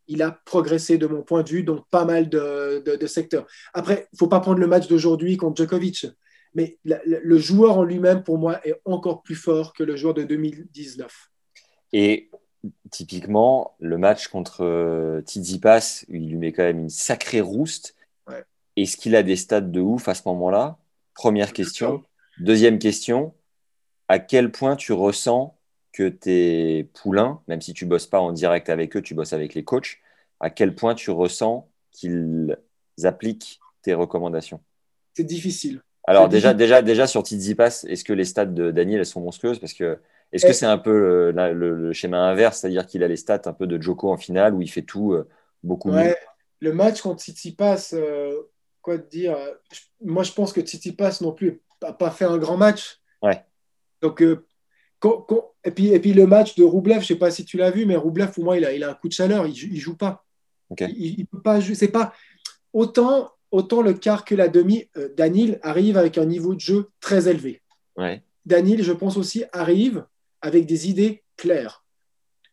[0.07, 3.45] Il a progressé de mon point de vue dans pas mal de, secteurs.
[3.75, 6.07] Après, il faut pas prendre le match d'aujourd'hui contre Djokovic,
[6.55, 10.23] mais le joueur en lui-même, pour moi, est encore plus fort que le joueur de
[10.23, 11.29] 2019.
[11.93, 12.31] Et
[12.89, 17.95] typiquement, le match contre euh, Tsitsipas, il lui met quand même une sacrée rouste.
[18.75, 20.79] Est-ce qu'il a des stats de ouf à ce moment-là?
[21.13, 22.03] Première question.
[22.39, 23.33] Deuxième question,
[24.07, 25.57] à quel point tu ressens
[25.91, 29.53] que tes poulains, même si tu bosses pas en direct avec eux, tu bosses avec
[29.53, 29.97] les coachs,
[30.39, 32.57] à quel point tu ressens qu'ils
[33.03, 34.61] appliquent tes recommandations?
[35.15, 35.81] C'est difficile.
[36.07, 39.59] Alors déjà, déjà, déjà sur Tizipas, est-ce que les stats de Daniel elles sont monstrueuses?
[39.59, 39.99] Parce que
[40.31, 43.67] est-ce que c'est un peu le, schéma inverse, c'est-à-dire qu'il a les stats un peu
[43.67, 45.27] de Joko en finale où il fait tout euh,
[45.63, 46.15] beaucoup mieux?
[46.61, 48.33] Le match contre Tsitsipas, euh,
[48.81, 49.37] quoi te dire
[50.01, 52.99] Moi, je pense que Tsitsipas non plus n'a pas fait un grand match.
[53.21, 53.43] Ouais.
[54.01, 54.45] Donc, euh,
[55.63, 57.71] et, puis, et puis le match de Roublev, je ne sais pas si tu l'as
[57.71, 59.80] vu, mais Roublev, pour moi, il a, il a un coup de chaleur, il ne
[59.80, 60.25] joue pas.
[60.80, 61.75] Il, peut pas jouer.
[61.75, 62.13] C'est pas
[62.73, 64.88] autant, autant le quart que la demi.
[64.97, 67.61] Euh, Daniel arrive avec un niveau de jeu très élevé.
[67.97, 68.23] Ouais.
[68.45, 70.05] Daniel, je pense aussi, arrive
[70.41, 71.84] avec des idées claires.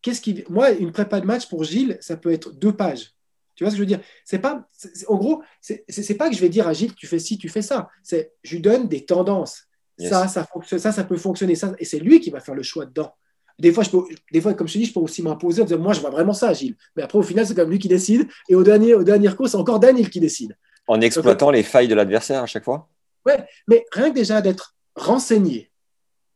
[0.02, 3.15] Qu'est-ce qui, moi, une prépa de match pour Gilles, ça peut être deux pages.
[3.56, 4.00] Tu vois ce que je veux dire?
[4.24, 4.68] C'est pas,
[5.08, 7.62] en gros, c'est pas que je vais dire à Gilles, tu fais ci, tu fais
[7.62, 7.88] ça.
[8.02, 9.64] C'est, je lui donne des tendances.
[9.98, 11.54] Ça, ça, ça, ça peut fonctionner.
[11.54, 13.14] Ça, et c'est lui qui va faire le choix dedans.
[13.58, 15.64] Des fois, je peux, des fois, comme je te dis, je peux aussi m'imposer en
[15.64, 16.76] disant, moi, je vois vraiment ça, Gilles.
[16.94, 18.28] Mais après, au final, c'est comme lui qui décide.
[18.50, 20.56] Et au dernier, au dernier coup, c'est encore Daniel qui décide.
[20.86, 22.90] En exploitant les failles de l'adversaire à chaque fois?
[23.24, 25.72] Ouais, mais rien que déjà d'être renseigné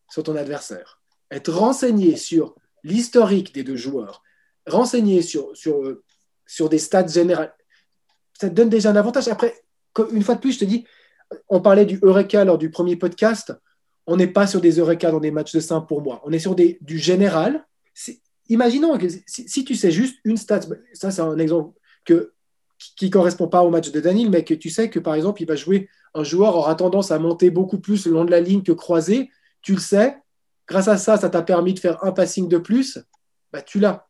[0.08, 1.00] sur ton adversaire,
[1.30, 4.22] être renseigné sur l'historique des deux joueurs,
[4.66, 5.98] renseigné sur, sur,
[6.50, 7.54] sur des stats générales,
[8.38, 9.28] ça te donne déjà un avantage.
[9.28, 9.54] Après,
[10.12, 10.84] une fois de plus, je te dis,
[11.48, 13.52] on parlait du Eureka lors du premier podcast.
[14.06, 16.20] On n'est pas sur des Eureka dans des matchs de simple pour moi.
[16.24, 17.64] On est sur des, du général.
[18.48, 20.60] Imaginons que si, tu sais juste une stat,
[20.92, 22.32] ça c'est un exemple que,
[22.96, 25.42] qui ne correspond pas au match de Daniel, mais que tu sais que par exemple,
[25.42, 28.40] il va jouer un joueur aura tendance à monter beaucoup plus le long de la
[28.40, 29.30] ligne que croiser.
[29.62, 30.16] Tu le sais.
[30.66, 32.98] Grâce à ça, ça t'a permis de faire un passing de plus.
[33.52, 34.09] Bah, tu l'as.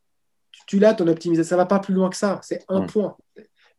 [0.67, 1.49] Tu, l'as, ton optimisation.
[1.49, 2.39] Ça ne va pas plus loin que ça.
[2.43, 3.15] C'est un point.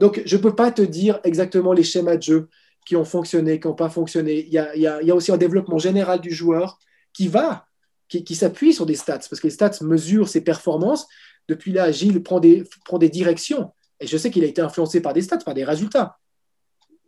[0.01, 2.49] Donc, je ne peux pas te dire exactement les schémas de jeu
[2.85, 4.47] qui ont fonctionné, qui n'ont pas fonctionné.
[4.47, 6.79] Il y, a, aussi un développement général du joueur
[7.13, 7.67] qui va,
[8.09, 11.07] qui, s'appuie sur des stats, parce que les stats mesurent ses performances.
[11.49, 13.73] Depuis là, Gilles prend des, prend des directions.
[14.01, 16.19] Et je sais qu'il a été influencé par des stats, par des résultats.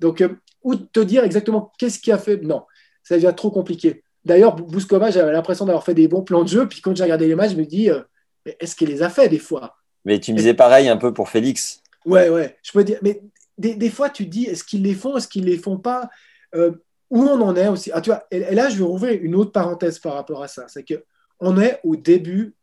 [0.00, 0.28] Donc, euh,
[0.62, 2.36] ou te dire exactement qu'est-ce qui a fait?
[2.42, 2.62] Non,
[3.02, 4.04] ça devient trop compliqué.
[4.24, 6.68] D'ailleurs, Bouskova, j'avais l'impression d'avoir fait des bons plans de jeu.
[6.68, 8.00] Puis quand j'ai regardé les matchs, je me dis, euh,
[8.44, 9.76] est-ce qu'il les a fait des fois?
[10.04, 11.82] Mais tu me disais pareil un peu pour Félix.
[12.04, 12.56] Ouais, ouais.
[12.62, 13.22] Je peux dire, mais
[13.56, 16.10] des, fois, tu te dis, est-ce qu'ils les font, est-ce qu'ils les font pas?
[16.54, 16.72] Euh,
[17.10, 17.90] Où on en est aussi?
[17.92, 20.66] Ah, tu vois, et, là, je vais rouvrir une autre parenthèse par rapport à ça.
[20.68, 22.54] C'est qu'on est au début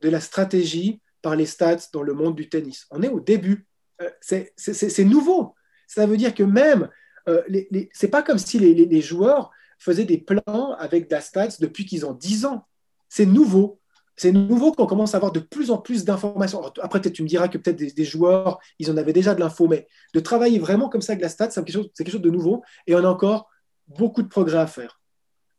[0.00, 2.86] de la stratégie par les stats dans le monde du tennis.
[2.90, 3.66] On est au début.
[4.02, 5.54] Euh, c'est nouveau.
[5.86, 6.88] Ça veut dire que même,
[7.28, 11.56] euh, les, c'est pas comme si les, les, joueurs faisaient des plans avec des stats
[11.60, 12.66] depuis qu'ils ont 10 ans.
[13.08, 13.78] C'est nouveau
[14.16, 16.62] c'est nouveau qu'on commence à avoir de plus en plus d'informations.
[16.80, 19.66] Après, peut-être tu me diras que peut-être des, joueurs, ils en avaient déjà de l'info,
[19.66, 22.62] mais de travailler vraiment comme ça avec la stat, c'est quelque, quelque, chose de nouveau
[22.86, 23.50] et on a encore
[23.88, 25.00] beaucoup de progrès à faire.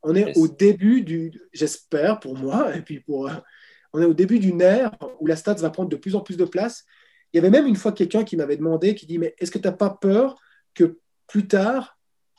[0.04, 3.30] On est au début du, j'espère pour moi, et puis pour,
[3.94, 6.38] on est au début d'une ère où la stat va prendre de plus en plus
[6.38, 6.86] de place.
[7.34, 9.58] Il y avait même une fois quelqu'un qui m'avait demandé, qui dit, mais est-ce que
[9.58, 10.40] tu n'as pas peur
[10.74, 11.98] que plus tard,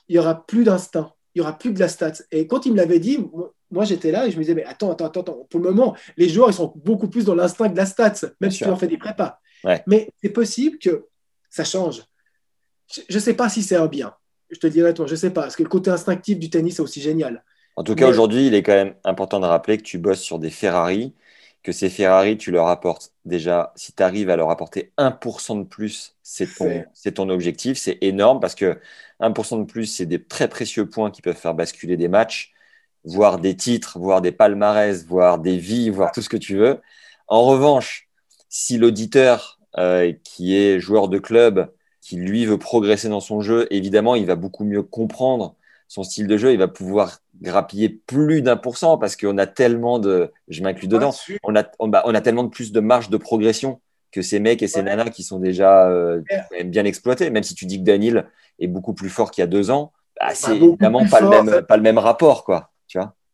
[0.09, 2.73] il n'y aura plus d'instinct, il n'y aura plus de la stat Et quand il
[2.73, 3.19] me l'avait dit,
[3.71, 6.29] moi, j'étais là et je me disais, mais attends, attends, attends, pour le moment, les
[6.29, 8.87] joueurs, ils sont beaucoup plus dans l'instinct de la stats, même si tu en fais
[8.87, 9.41] des prépas.
[9.87, 11.07] Mais c'est possible que
[11.51, 12.03] ça change.
[13.09, 14.14] Je ne sais pas si c'est un bien.
[14.51, 15.43] Je te le dis honnêtement, je ne sais pas.
[15.43, 17.43] Parce que le côté instinctif du tennis est aussi génial.
[17.75, 20.39] En tout cas, aujourd'hui, il est quand même important de rappeler que tu bosses sur
[20.39, 21.14] des Ferrari,
[21.62, 25.64] que ces Ferrari, tu leur apportes déjà, si tu arrives à leur apporter 1% de
[25.64, 27.77] plus, c'est ton, ton objectif.
[27.77, 28.79] C'est énorme parce que
[29.21, 32.55] 1% de plus, c'est des très précieux points qui peuvent faire basculer des matchs
[33.07, 36.81] voir des titres, voir des palmarès, voir des vies, voir tout ce que tu veux.
[37.29, 38.09] En revanche,
[38.49, 43.67] si l'auditeur euh, qui est joueur de club, qui lui veut progresser dans son jeu,
[43.71, 45.55] évidemment, il va beaucoup mieux comprendre
[45.89, 49.47] son style de jeu, il va pouvoir grappiller plus d'un pour cent parce qu'on a
[49.47, 51.13] tellement de, je m'inclus dedans,
[51.45, 53.81] on a, on, bah, on, a tellement de plus de marge de progression
[54.11, 56.23] que ces mecs et ces nanas qui sont déjà euh,
[56.65, 57.31] bien exploités.
[57.31, 58.27] Même si tu dis que Daniel
[58.59, 61.63] est beaucoup plus fort qu'il y a deux ans, bah, c'est évidemment pas le, même,
[61.63, 62.45] pas le même rapport.
[62.45, 62.71] quoi.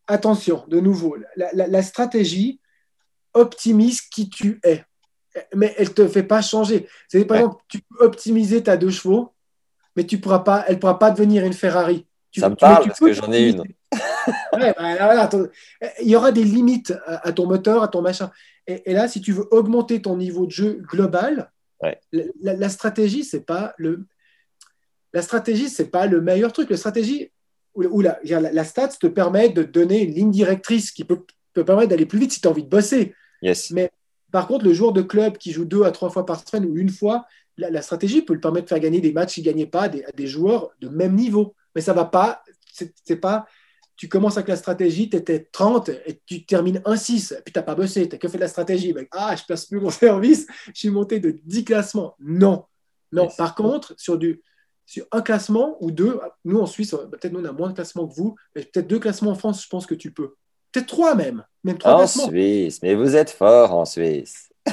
[0.07, 2.61] Attention, de nouveau, la, stratégie
[3.35, 4.85] optimise qui tu es,
[5.55, 6.89] mais elle ne te fait pas changer.
[7.09, 9.33] C'est par exemple, tu peux optimiser ta deux chevaux,
[9.97, 12.07] mais tu pourras pas, elle ne pourra pas devenir une Ferrari.
[12.37, 13.63] Ça me parle parce que j'en ai une.
[14.53, 15.29] Bah,
[16.01, 18.31] il y aura des limites à, ton moteur, à ton machin.
[18.67, 21.51] Et, là, si tu veux augmenter ton niveau de jeu global,
[22.41, 24.07] la, stratégie, c'est pas le.
[25.13, 26.71] La stratégie, c'est pas le meilleur truc.
[26.71, 27.33] La stratégie,
[27.75, 31.91] où, la, la, stats te permet de donner une ligne directrice qui peut, peut permettre
[31.91, 33.15] d'aller plus vite si tu as envie de bosser.
[33.41, 33.71] Yes.
[33.71, 33.91] Mais
[34.31, 36.77] par contre, le joueur de club qui joue deux à trois fois par semaine ou
[36.77, 37.27] une fois,
[37.59, 39.89] la, stratégie peut lui permettre de faire gagner des matchs qu'il ne gagnait pas à
[39.89, 41.55] des, joueurs de même niveau.
[41.75, 42.43] Mais ça va pas.
[42.73, 43.47] C'est pas.
[43.97, 47.63] Tu commences avec la stratégie, tu étais 30 et tu termines 1-6, puis tu n'as
[47.63, 48.95] pas bossé, tu n'as que fait de la stratégie.
[49.13, 52.17] ah, je place plus mon service, je suis monté de 10 classements.
[52.19, 52.65] Non.
[53.13, 53.29] Non.
[53.37, 54.43] Par contre, sur du,
[54.93, 57.75] sur un classement ou deux, nous en Suisse, bah, peut-être nous on a moins de
[57.75, 60.35] classements que vous, mais peut-être deux classements en France, je pense que tu peux.
[60.71, 61.47] Peut-être trois même.
[61.65, 64.51] même trois en Suisse, mais vous êtes fort en Suisse.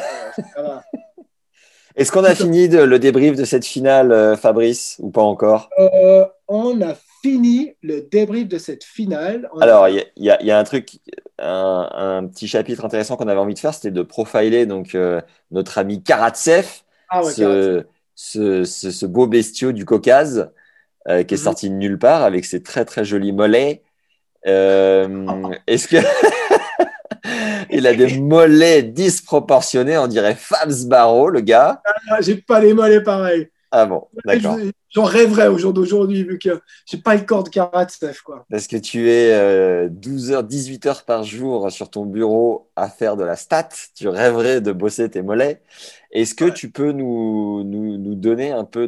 [1.96, 5.70] Est-ce qu'on a fini le débrief de cette finale, euh, Fabrice, ou pas encore?
[5.80, 9.50] Euh, On a fini le débrief de cette finale.
[9.62, 11.00] Alors, il y, a un truc,
[11.38, 15.78] un, petit chapitre intéressant qu'on avait envie de faire, c'était de profiler donc, euh, notre
[15.78, 16.68] ami Karatsev.
[17.10, 17.86] Ah ouais, ce,
[19.06, 20.52] beau bestiau du Caucase
[21.08, 21.44] euh, qui est mhm.
[21.44, 23.82] sorti de nulle part avec ses très très jolis mollets.
[24.48, 25.26] Euh,
[25.66, 25.98] est-ce que
[27.72, 29.98] il a des mollets disproportionnés?
[29.98, 31.82] On dirait Fabs Barreau, le gars.
[32.12, 33.50] Ah, j'ai pas les mollets pareils.
[33.72, 34.58] Ah bon, d'accord.
[34.90, 38.22] J'en rêverais au jour d'aujourd'hui, vu que j'ai pas le corps de Karatsev.
[38.24, 38.46] Quoi.
[38.50, 43.16] Parce que tu es 12 h 18 heures par jour sur ton bureau à faire
[43.16, 43.70] de la stat.
[43.96, 45.62] Tu rêverais de bosser tes mollets.
[46.12, 48.88] Est-ce que tu peux nous, nous, donner un peu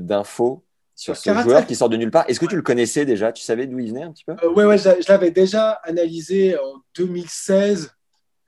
[0.00, 0.64] d'infos
[0.94, 2.24] sur ce joueur qui sort de nulle part?
[2.28, 3.32] Est-ce que tu le connaissais déjà?
[3.32, 4.34] Tu savais d'où il venait un petit peu?
[4.56, 7.94] Oui, euh, ouais, je, l'avais déjà analysé en 2016.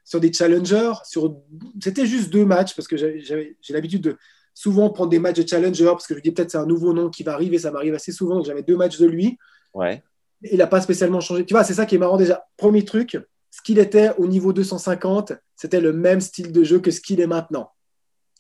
[0.05, 0.95] sur des challengers.
[1.05, 1.37] Sur...
[1.82, 4.16] C'était juste deux matchs parce que j'ai l'habitude de
[4.55, 7.11] souvent prendre des matchs de challenger parce que je dis peut-être c'est un nouveau nom
[7.11, 7.59] qui va arriver.
[7.59, 8.43] Ça m'arrive assez souvent.
[8.43, 9.37] J'avais deux matchs de lui.
[9.75, 10.03] Ouais.
[10.51, 11.45] Il n'a pas spécialement changé.
[11.45, 12.45] Tu vois, c'est ça qui est marrant déjà.
[12.57, 13.19] Premier truc,
[13.51, 17.21] ce qu'il était au niveau 250, c'était le même style de jeu que ce qu'il
[17.21, 17.71] est maintenant.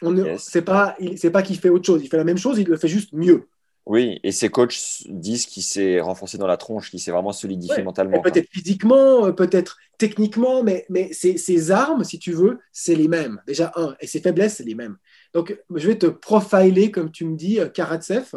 [0.02, 0.48] On ne Yes.
[0.50, 2.00] c'est pas, il- c'est pas qu'il fait autre chose.
[2.02, 3.48] Il fait la même chose, il le fait juste mieux.
[3.86, 7.76] Oui, et ses coachs disent qu'il s'est renforcé dans la tronche, qu'il s'est vraiment solidifié
[7.78, 7.82] Ouais.
[7.82, 8.20] mentalement.
[8.22, 13.08] Peut-être physiquement, euh, peut-être techniquement, mais, mais ses, ses armes, si tu veux, c'est les
[13.08, 13.40] mêmes.
[13.46, 13.94] Déjà, un.
[14.00, 14.96] Et ses faiblesses, c'est les mêmes.
[15.34, 18.30] Donc, je vais te profiler, comme tu me dis, euh, Karatsev.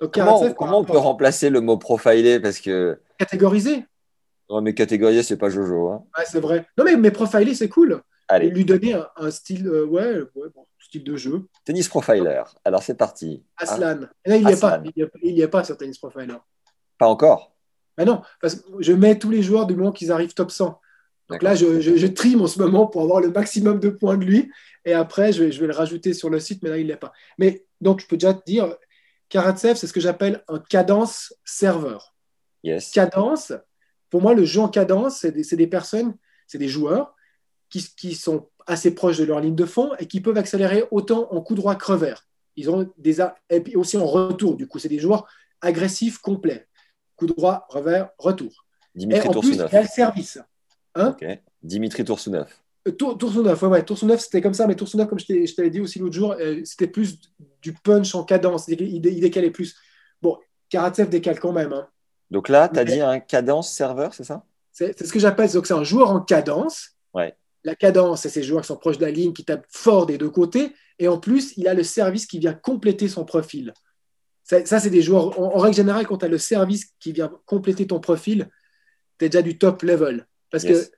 [0.00, 2.38] Donc, Comment, Karatsev, comment on peut remplacer le mot profiler?
[2.40, 3.84] Parce que catégoriser.
[4.50, 5.88] non, mais catégoriser, c'est pas Jojo.
[5.88, 6.04] Hein.
[6.18, 6.66] Ouais, c'est vrai.
[6.76, 7.92] Non, mais, mais profiler, c'est cool.
[8.30, 11.46] Et Allez, lui donner un, un style, euh, ouais, ouais, bon, style de jeu.
[11.64, 12.42] tennis profiler.
[12.64, 13.44] Alors c'est parti.
[13.58, 14.00] Hein Aslan.
[14.24, 14.80] Et là, il n'y pas.
[14.84, 16.34] Il y a- n'y a pas sur Tennis Profiler.
[16.98, 17.54] Pas encore.
[17.98, 20.80] Ben non, parce que je mets tous les joueurs du moment qu'ils arrivent top 100.
[21.32, 24.16] Donc là, je, je, je trime en ce moment pour avoir le maximum de points
[24.16, 24.50] de lui.
[24.84, 26.88] Et après, je vais, je vais le rajouter sur le site, mais là, il ne
[26.88, 27.12] l'est pas.
[27.38, 28.74] Mais donc, je peux déjà te dire,
[29.28, 32.14] Karatsev, c'est ce que j'appelle un cadence serveur.
[32.62, 32.90] Yes.
[32.90, 33.52] Cadence,
[34.10, 36.14] pour moi, le jeu en cadence, c'est des, personnes,
[36.46, 37.14] c'est des joueurs
[37.70, 41.32] qui, qui sont assez proches de leur ligne de fond et qui peuvent accélérer autant
[41.32, 42.26] en coup droit que revers.
[42.56, 44.56] Ils ont des a- et puis aussi en retour.
[44.56, 45.26] Du coup, c'est des joueurs
[45.60, 46.68] agressifs complets.
[47.16, 48.66] Coup droit, revers, retour.
[48.94, 50.38] Et Dimitri en plus, il y a le service.
[50.94, 51.16] Hein.
[51.62, 52.48] Dimitri Toursounov.
[52.86, 55.80] Euh, Tour, Toursounov, ouais, ouais, Toursounov, c'était comme ça, mais Toursounov, comme je t'avais dit
[55.80, 57.18] aussi l'autre jour, euh, c'était plus
[57.62, 58.66] du punch en cadence.
[58.68, 59.76] Il, il- il décalait plus.
[60.20, 60.38] Bon,
[60.68, 61.72] Karatsev décale quand même.
[61.72, 61.88] hein.
[62.30, 64.44] Donc là, tu as Mais- dit un cadence serveur, c'est ça?
[64.72, 66.90] C'est c'est ce que j'appelle, donc c'est un joueur en cadence.
[67.12, 67.36] Ouais.
[67.62, 70.18] La cadence, c'est ces joueurs qui sont proches de la ligne, qui tapent fort des
[70.18, 70.72] deux côtés.
[70.98, 73.72] Et en plus, il a le service qui vient compléter son profil.
[74.44, 77.12] Ça, ça, c'est des joueurs, en, en règle générale, quand tu as le service qui
[77.12, 78.48] vient compléter ton profil,
[79.18, 80.26] tu es déjà du top level.
[80.52, 80.90] Parce Yes.
[80.90, 80.96] que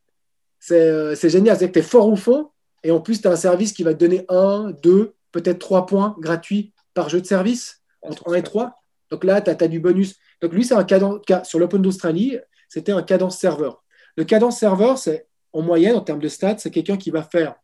[0.60, 2.50] c'est euh, c'est génial, c'est que tu es fort au fond,
[2.82, 5.86] et en plus, tu as un service qui va te donner un, deux, peut-être trois
[5.86, 8.74] points gratuits par jeu de service, entre 1 et 3.
[9.10, 10.16] Donc là, tu as, du bonus.
[10.42, 12.38] Donc lui, c'est un cadence, ca- sur l'Open d'Australie,
[12.68, 13.82] c'était un cadence serveur.
[14.16, 17.54] Le cadence serveur, c'est en moyenne, en termes de stats, c'est quelqu'un qui va faire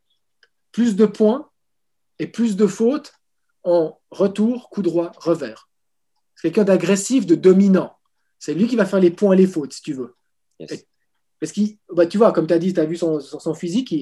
[0.72, 1.50] plus de points
[2.18, 3.12] et plus de fautes
[3.64, 5.68] en retour, coup droit, revers.
[6.36, 7.94] C'est quelqu'un d'agressif, de dominant.
[8.38, 10.14] C'est lui qui va faire les points et les fautes, si tu veux.
[10.58, 10.86] Yes.
[11.40, 13.20] Parce qu'il, bah, tu vois, comme tu as dit, tu as vu son,
[13.54, 13.94] physique,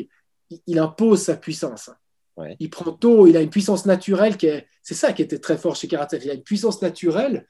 [0.67, 1.91] il, impose sa puissance.
[2.37, 2.57] Ouais.
[2.59, 4.67] Il prend tôt, il a une puissance naturelle qui est.
[4.83, 6.25] C'est ça qui était très fort chez Karatsev.
[6.25, 7.47] Il a une puissance naturelle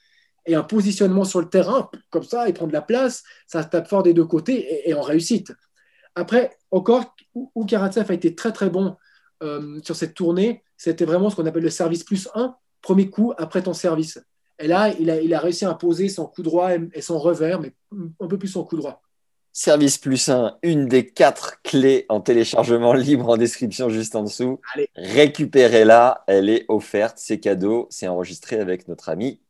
[0.47, 3.68] et un positionnement sur le terrain, comme ça, il prend de la place, ça se
[3.68, 5.53] tape fort des deux côtés et, et en réussite.
[6.14, 8.97] Après, encore, où où Karatsev a été très très bon
[9.43, 13.32] euh, sur cette tournée, c'était vraiment ce qu'on appelle le service plus 1, premier coup
[13.36, 14.18] après ton service.
[14.59, 17.18] Et là, il a, il a réussi à imposer son coup droit et, et son
[17.18, 17.74] revers, mais
[18.20, 19.03] un peu plus son coup droit.
[19.61, 24.61] Service plus 1, une des quatre clés en téléchargement libre en description juste en dessous.
[24.94, 29.40] Récupérez-la, elle est offerte, c'est cadeau, c'est enregistré avec notre ami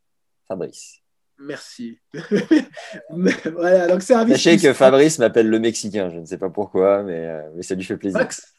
[0.49, 1.03] Fabrice.
[1.39, 1.99] Merci.
[3.11, 4.75] Voilà, donc service Sachez plus que 1.
[4.75, 7.99] Fabrice m'appelle le Mexicain, je ne sais pas pourquoi, mais, euh, mais ça lui fait
[7.99, 8.19] plaisir.
[8.19, 8.55] Max,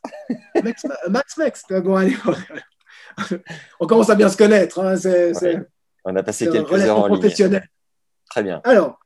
[0.64, 1.64] Max, Max, Max.
[1.84, 2.16] Bon, allez,
[3.80, 4.78] on commence à bien se connaître.
[4.78, 5.58] hein, Ouais.
[6.06, 7.18] On a passé quelques heures en ligne.
[7.20, 7.68] professionnel.
[8.30, 8.62] Très bien.
[8.66, 9.00] Alors,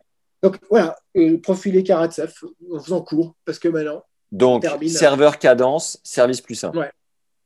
[0.43, 2.31] donc voilà, euh, profiler Karatsev
[2.71, 4.89] en faisant cours, parce que maintenant, Donc, Termine.
[4.89, 6.71] serveur cadence, service plus 1.
[6.75, 6.91] Ouais.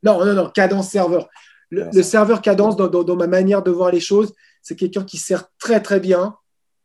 [0.04, 1.30] non, non, non, cadence serveur.
[1.70, 4.76] Le, Cadence le serveur cadence, dans, dans- dans ma manière de voir les choses, c'est
[4.76, 6.36] quelqu'un qui sert très très bien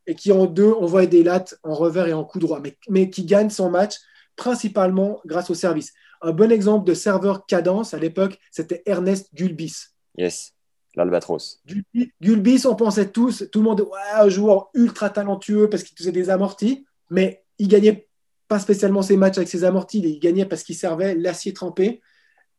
[0.07, 3.09] et qui en deux envoie des lattes en revers et en coup droit, mais, mais
[3.09, 3.95] qui gagne son match
[4.37, 5.93] principalement grâce au service.
[6.21, 9.75] Un bon exemple de serveur cadence à l'époque, c'était Ernest Gulbis.
[10.19, 10.53] Yes,
[10.95, 11.61] l'Albatros.
[11.67, 15.97] Gulbis, Gulbis, on pensait tous, tout le monde, ouais, un joueur ultra talentueux parce qu'il
[15.97, 18.09] faisait des amortis, mais il gagnait
[18.49, 22.01] pas spécialement ses matchs avec ses amortis, il gagnait parce qu'il servait l'acier trempé.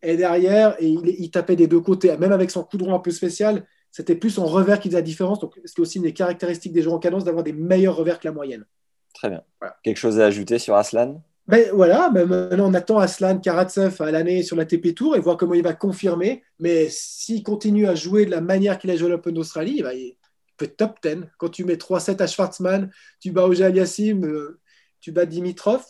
[0.02, 3.00] Et derrière, et il, il tapait des deux côtés, même avec son coup droit un
[3.00, 5.40] peu spécial, c'était plus en revers qui faisait la différence.
[5.40, 8.28] Donc, c'est aussi une des caractéristiques des joueurs en cadence d'avoir des meilleurs revers que
[8.28, 8.66] la moyenne.
[9.14, 9.44] Très bien.
[9.62, 9.78] Voilà.
[9.84, 11.22] Quelque chose à ajouter sur Aslan?
[11.48, 15.20] Ben voilà, ben maintenant on attend Aslan Karatsev à l'année sur la TP Tour et
[15.20, 16.42] voir comment il va confirmer.
[16.60, 19.84] Mais s'il continue à jouer de la manière qu'il a joué à l'Open d'Australie, il,
[19.84, 20.16] va- il
[20.56, 21.28] peut être top 10.
[21.38, 22.90] Quand tu mets 3-7 à Schwartzmann,
[23.20, 24.60] tu bats Oja Aliassim, euh,
[25.02, 25.84] tu bats Dimitrov,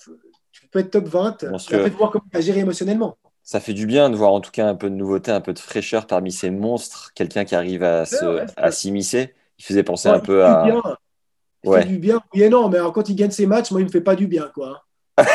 [0.51, 1.43] tu peux être top 20.
[1.43, 1.78] Monstrueux.
[1.78, 3.18] Après, il faut voir comment il va gérer émotionnellement.
[3.43, 5.54] Ça fait du bien de voir en tout cas un peu de nouveauté, un peu
[5.54, 9.36] de fraîcheur parmi ces monstres, quelqu'un qui arrive à Ouais, ouais, s'immiscer.
[9.60, 10.64] Il faisait penser Ouais, un peu fait à.
[10.64, 10.82] bien.
[11.64, 11.82] Il Ouais.
[11.84, 13.86] fait du bien, oui et non, mais alors, quand il gagne ses matchs, moi, il
[13.86, 14.49] me fait pas du bien.
[14.54, 14.84] quoi.
[15.18, 15.26] Non,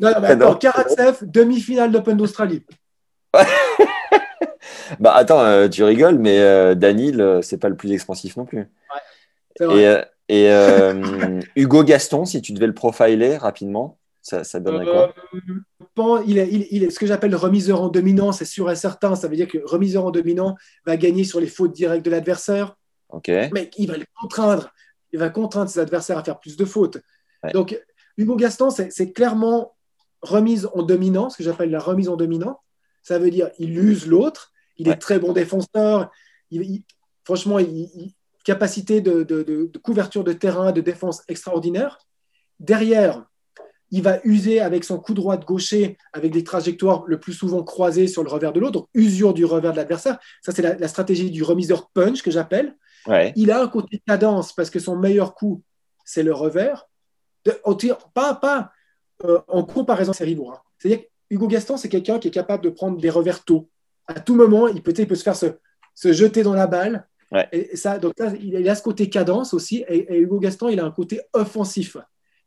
[0.00, 2.64] non, mais attends, Karatsev, demi-finale d'Open d'Australie.
[4.98, 8.44] Bah attends, euh, tu rigoles, mais euh, Danil, euh, c'est pas le plus expansif non
[8.44, 8.68] plus.
[9.60, 9.80] Vrai.
[9.80, 14.84] Et, euh, et, euh, Hugo Gaston, si tu devais le profiler rapidement, ça, ça donne
[14.84, 15.14] quoi?
[16.26, 19.14] Il, est, il, est, ce que j'appelle remiseur en dominant, c'est sûr et certain.
[19.16, 20.56] Ça veut dire que remiseur en dominant
[20.86, 22.76] va gagner sur les fautes directes de l'adversaire.
[23.10, 23.28] Ok.
[23.28, 24.70] Mais il va le contraindre.
[25.12, 26.98] Il va contraindre ses adversaires à faire plus de fautes.
[27.54, 27.78] Donc,
[28.16, 29.74] Hugo Gaston, c'est clairement
[30.22, 32.60] remise en dominant, ce que j'appelle la remise en dominant.
[33.02, 34.52] Ça veut dire il use l'autre.
[34.76, 36.10] Il est très bon défenseur.
[36.50, 36.82] Il,
[37.24, 41.98] franchement, il, capacité de, de, couverture de terrain, de défense extraordinaire.
[42.58, 43.24] Derrière,
[43.90, 47.62] il va user avec son coup droit de gaucher, avec des trajectoires le plus souvent
[47.62, 50.18] croisées sur le revers de l'autre, donc usure du revers de l'adversaire.
[50.42, 52.76] Ça, c'est la, stratégie du remiseur punch que j'appelle.
[53.36, 55.62] Il a un côté cadence parce que son meilleur coup,
[56.04, 56.86] c'est le revers.
[57.44, 57.52] De,
[58.14, 58.72] pas pas
[59.24, 60.50] euh, en comparaison rivaux.
[60.50, 60.58] Hein.
[60.78, 63.68] C'est-à-dire Hugo Gaston, c'est quelqu'un qui est capable de prendre des revers tôt.
[64.06, 65.46] À tout moment, il peut, il peut se faire se,
[65.94, 67.06] se jeter dans la balle.
[67.52, 69.84] Et ça, donc là, il a ce côté cadence aussi.
[69.88, 71.96] Et, et Hugo Gaston, il a un côté offensif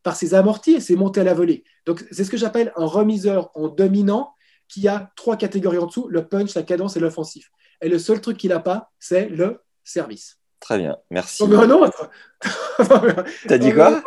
[0.04, 1.64] par ses amortis et ses montées à la volée.
[1.86, 4.34] Donc, c'est ce que j'appelle un remiseur en dominant
[4.68, 7.52] qui a trois catégories en dessous, le punch, la cadence et l'offensif.
[7.82, 10.40] Et le seul truc qu'il n'a pas, c'est le service.
[10.60, 11.44] Très bien, merci.
[11.44, 12.10] Un autre
[13.48, 14.02] T'as dit quoi?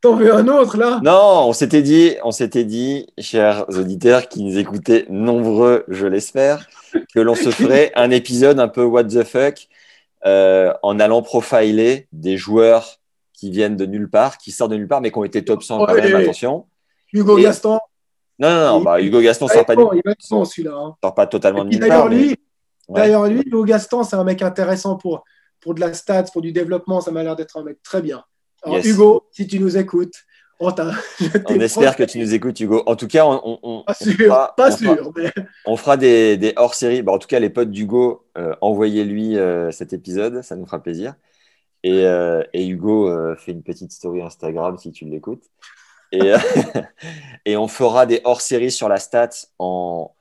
[0.00, 1.00] T'en veux un autre là?
[1.02, 6.68] Non, on s'était dit, on s'était dit, chers auditeurs qui nous écoutaient nombreux, je l'espère,
[7.12, 9.66] que l'on se ferait un épisode un peu what the fuck
[10.24, 12.98] euh, en allant profiler des joueurs
[13.32, 15.64] qui viennent de nulle part, qui sortent de nulle part, mais qui ont été top
[15.64, 16.66] 100 quand même, attention.
[17.12, 17.78] Hugo Gaston.
[18.38, 20.72] Non, non, non, bah, Hugo Gaston sort pas, il va celui-là.
[20.74, 20.96] Hein.
[21.02, 22.08] sort pas totalement de nulle part.
[22.88, 25.24] D'ailleurs, lui, Hugo Gaston, c'est un mec intéressant pour,
[25.60, 27.00] pour de la stats, pour du développement.
[27.00, 28.22] Ça m'a l'air d'être un mec très bien.
[28.62, 30.24] Alors, Hugo, si tu nous écoutes,
[30.60, 30.74] on,
[31.46, 32.82] on espère que tu nous écoutes, Hugo.
[32.86, 35.32] En tout cas, on, on pas sûr, fera, pas sûr, mais...
[35.76, 37.02] fera des, des hors-séries.
[37.02, 40.82] Bon, en tout cas, les potes d'Hugo, euh, envoyez-lui euh, cet épisode, ça nous fera
[40.82, 41.14] plaisir.
[41.84, 45.44] Et, euh, et Hugo fait une petite story Instagram si tu l'écoutes.
[46.10, 46.32] Et,
[47.44, 49.30] et on fera des hors-séries sur la stat
[49.60, 50.12] en,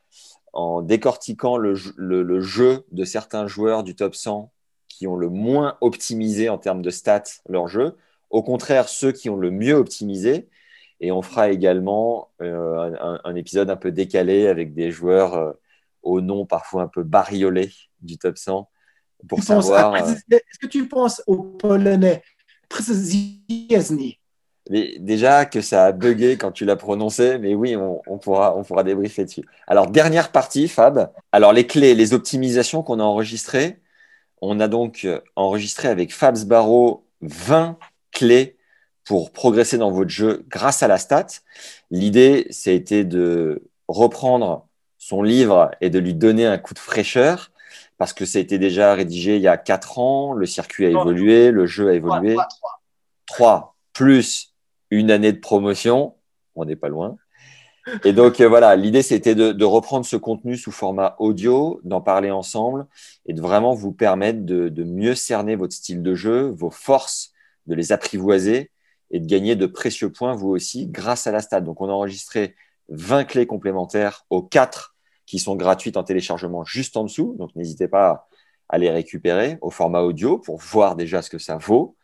[0.53, 4.51] en décortiquant le, le, le, jeu de certains joueurs du top 100
[4.87, 7.95] qui ont le moins optimisé en termes de stats leur jeu.
[8.29, 10.47] Au contraire, ceux qui ont le mieux optimisé.
[10.99, 15.51] Et on fera également euh, un, un, épisode un peu décalé avec des joueurs euh,
[16.01, 17.71] au nom parfois un peu bariolé
[18.01, 18.67] du top 100
[19.27, 19.93] pour savoir.
[19.93, 22.23] Euh, est-ce que tu penses au polonais
[24.69, 28.63] Déjà que ça a bugué quand tu l'as prononcé, mais oui, on, on, pourra, on
[28.63, 29.45] pourra débriefer dessus.
[29.65, 31.11] Alors, dernière partie, Fab.
[31.31, 33.79] Alors, les clés, les optimisations qu'on a enregistrées.
[34.41, 35.07] On a donc
[35.37, 37.77] enregistré avec Fabs Barreau 20
[38.17, 38.57] clés
[39.05, 41.27] pour progresser dans votre jeu grâce à la stat.
[41.91, 47.51] L'idée, c'était de reprendre son livre et de lui donner un coup de fraîcheur
[47.97, 50.89] parce que ça a été déjà rédigé il y a quatre ans, le circuit a
[50.89, 52.35] évolué, le jeu a évolué.
[53.27, 54.53] Trois, plus
[54.89, 56.15] une année de promotion,
[56.55, 57.17] on n'est pas loin.
[58.03, 62.01] Et donc euh, voilà, l'idée c'était de, de, reprendre ce contenu sous format audio, d'en
[62.01, 62.85] parler ensemble
[63.25, 67.31] et de vraiment vous permettre de, de, mieux cerner votre style de jeu, vos forces,
[67.67, 68.71] de les apprivoiser
[69.11, 71.63] et de gagner de précieux points vous aussi grâce à la stade.
[71.63, 72.55] Donc on a enregistré
[72.89, 74.95] 20 clés complémentaires aux quatre
[75.25, 77.35] qui sont gratuites en téléchargement juste en dessous.
[77.37, 78.27] Donc, n'hésitez pas
[78.69, 81.95] à les récupérer au format audio pour voir déjà ce que ça vaut.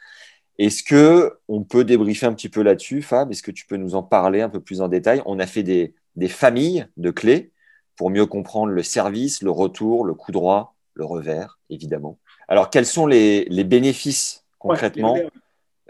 [0.60, 3.32] Est-ce que on peut débriefer un petit peu là-dessus, Fab?
[3.32, 5.22] Est-ce que tu peux nous en parler un peu plus en détail?
[5.26, 7.52] On a fait des, des, familles de clés
[7.96, 12.20] pour mieux comprendre le service, le retour, le coup droit, le revers, évidemment.
[12.48, 15.28] Alors, quels sont les, les bénéfices concrètement ouais,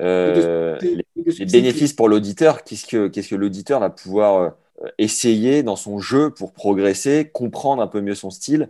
[0.01, 5.61] euh, les, les, bénéfices pour l'auditeur Qu'est-ce que, qu'est-ce que l'auditeur va pouvoir euh, essayer
[5.61, 8.69] dans son jeu pour progresser, comprendre un peu mieux son style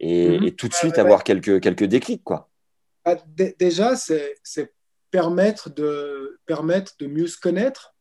[0.00, 1.24] et, et tout de suite ouais, avoir ouais.
[1.24, 2.24] quelques, quelques déclics.
[2.24, 2.48] Quoi.
[3.04, 3.16] Ah,
[3.58, 4.72] déjà, c'est
[5.10, 7.94] permettre de, permettre de mieux se connaître,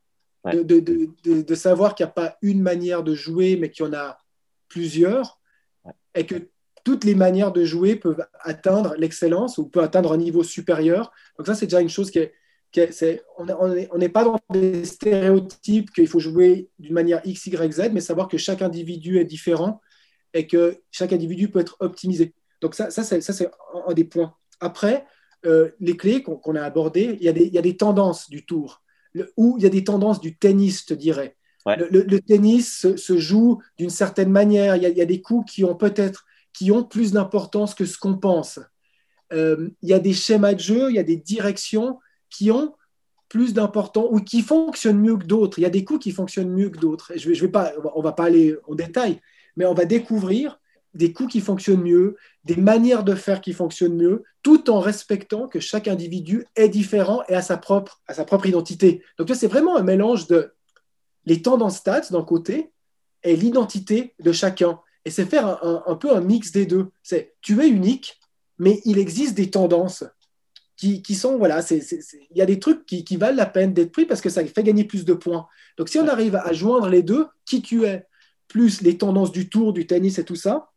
[0.46, 0.56] ouais.
[0.56, 3.86] de, de, de, de, savoir qu'il n'y a pas une manière de jouer, mais qu'il
[3.86, 4.18] y en a
[4.70, 5.42] plusieurs,
[6.16, 6.36] et que
[6.84, 11.12] toutes les manières de jouer peuvent atteindre l'excellence ou peuvent atteindre un niveau supérieur.
[11.38, 12.34] Donc ça, c'est déjà une chose qui est,
[12.78, 18.02] on n'est pas dans des stéréotypes qu'il faut jouer d'une manière X, Y, Z, mais
[18.02, 19.82] savoir que chaque individu est différent
[20.34, 22.34] et que chaque individu peut être optimisé.
[22.62, 23.52] Donc ça, ça c'est
[23.88, 24.34] un, des points.
[24.60, 25.06] Après,
[25.46, 27.76] euh, les clés qu'on qu a abordées, il y a, des, il y a, des,
[27.76, 28.82] tendances du tour,
[29.14, 31.36] le, ou il y a des tendances du tennis, je dirais.
[31.66, 31.78] Ouais.
[31.78, 34.76] Le, le, le, tennis se, se joue d'une certaine manière.
[34.76, 37.74] Il y, a, il y, a, des coups qui ont peut-être qui ont plus d'importance
[37.74, 38.60] que ce qu'on pense.
[39.34, 42.00] Euh, il y a des schémas de jeu, il y a des directions
[42.32, 42.74] qui ont
[43.30, 45.60] plus d'importance ou qui fonctionnent mieux que d'autres.
[45.60, 47.14] Il y a des coups qui fonctionnent mieux que d'autres.
[47.16, 49.22] Je vais, pas, on va pas aller en détail,
[49.56, 50.60] mais on va découvrir
[50.94, 55.48] des coups qui fonctionnent mieux, des manières de faire qui fonctionnent mieux, tout en respectant
[55.48, 59.02] que chaque individu est différent et a sa propre, a sa propre identité.
[59.18, 60.54] Donc là, c'est vraiment un mélange de
[61.26, 62.72] les tendances stats d'un côté
[63.24, 64.80] et l'identité de chacun.
[65.06, 66.92] Et c'est faire un, peu un mix des deux.
[67.02, 68.20] C'est tu es unique,
[68.58, 70.04] mais il existe des tendances
[70.82, 74.20] qui, sont, voilà, il y a des trucs qui, valent la peine d'être pris parce
[74.20, 75.48] que ça fait gagner plus de points.
[75.78, 78.08] Donc si on arrive à joindre les deux, qui tu es,
[78.48, 80.72] plus les tendances du tour, du tennis et tout ça,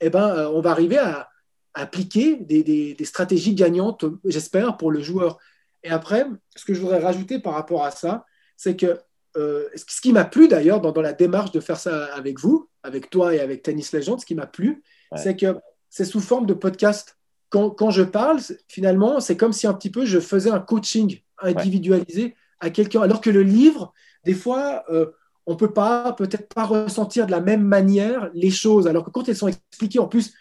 [0.00, 1.28] eh ben, euh, on va arriver à,
[1.72, 5.38] appliquer des, stratégies gagnantes, j'espère, pour le joueur.
[5.82, 6.24] Et après,
[6.54, 8.24] ce que je voudrais rajouter par rapport à ça,
[8.56, 8.98] c'est que
[9.36, 13.10] euh, ce qui m'a plu d'ailleurs dans, la démarche de faire ça avec vous, avec
[13.10, 14.84] toi et avec Tennis Legend, ce qui m'a plu,
[15.16, 15.56] c'est que
[15.90, 17.18] c'est sous forme de podcast.
[17.50, 22.34] Quand, je parle, finalement, c'est comme si un petit peu je faisais un coaching individualisé
[22.58, 23.92] à quelqu'un, alors que le livre,
[24.24, 25.06] des fois, euh,
[25.46, 29.28] on peut pas, peut-être pas ressentir de la même manière les choses, alors que quand
[29.28, 30.34] elles sont expliquées en plus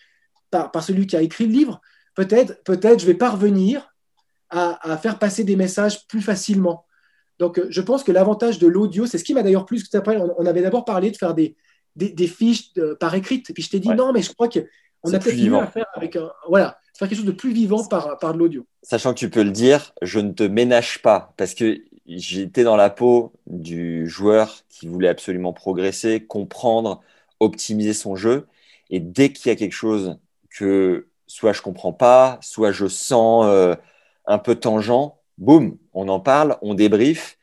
[0.50, 1.82] par, par celui qui a écrit le livre,
[2.16, 3.94] peut-être, peut-être, je vais parvenir
[4.50, 6.86] à, faire passer des messages plus facilement.
[7.40, 9.90] Donc, euh, je pense que l'avantage de l'audio, c'est ce qui m'a d'ailleurs plus.
[10.08, 11.56] On avait d'abord parlé de faire des,
[11.96, 14.48] des, fiches par écrit, et puis je t'ai dit non, mais je crois
[15.04, 16.32] qu'on a peut-être mieux à faire avec un.
[16.48, 18.66] Voilà, faire quelque chose de plus vivant par, par de l'audio.
[18.82, 22.76] Sachant que tu peux le dire, je ne te ménage pas, parce que j'étais dans
[22.76, 27.02] la peau du joueur qui voulait absolument progresser, comprendre,
[27.40, 28.48] optimiser son jeu.
[28.90, 30.18] Et dès qu'il y a quelque chose
[30.50, 33.76] que soit je comprends pas, soit je sens euh,
[34.26, 37.38] un peu tangent, boum, on en parle, on débrief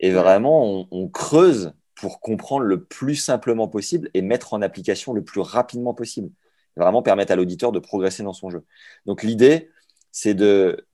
[0.00, 5.22] et vraiment on, creuse pour comprendre le plus simplement possible et mettre en application le
[5.22, 6.30] plus rapidement possible.
[6.78, 8.64] Vraiment permettre à l'auditeur de progresser dans son jeu.
[9.04, 9.70] Donc l'idée,
[10.12, 10.34] c'est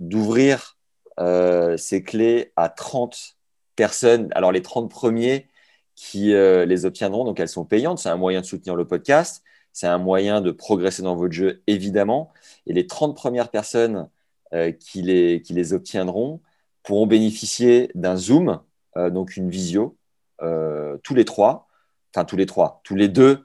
[0.01, 0.79] d'ouvrir
[1.21, 3.37] euh, ces clés à 30
[3.77, 4.29] personnes.
[4.35, 5.49] Alors les 30 premiers
[5.95, 7.99] qui euh, les obtiendront, donc elles sont payantes.
[7.99, 9.43] C'est un moyen de soutenir le podcast.
[9.73, 12.33] C'est un moyen de progresser dans votre jeu, évidemment.
[12.67, 14.09] Et les 30 premières personnes
[14.53, 16.41] euh, qui, les, qui les obtiendront
[16.83, 18.61] pourront bénéficier d'un Zoom,
[18.95, 19.97] donc une visio,
[20.39, 21.67] tous les trois,
[22.15, 23.43] enfin tous les trois, tous les deux,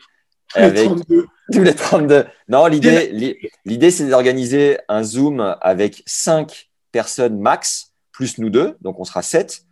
[0.54, 1.26] tous les 32.
[1.52, 2.26] Tous les 32.
[2.47, 9.00] Non, l'idée, l'idée c'est d'organiser un Zoom avec cinq personnes max, plus nous deux, donc
[9.00, 9.64] on sera 7,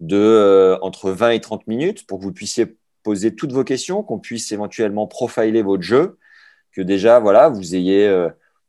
[0.00, 4.02] de euh, entre 20 et 30 minutes pour que vous puissiez poser toutes vos questions,
[4.02, 6.18] qu'on puisse éventuellement profiler votre jeu,
[6.72, 8.28] que déjà, voilà, vous ayez euh,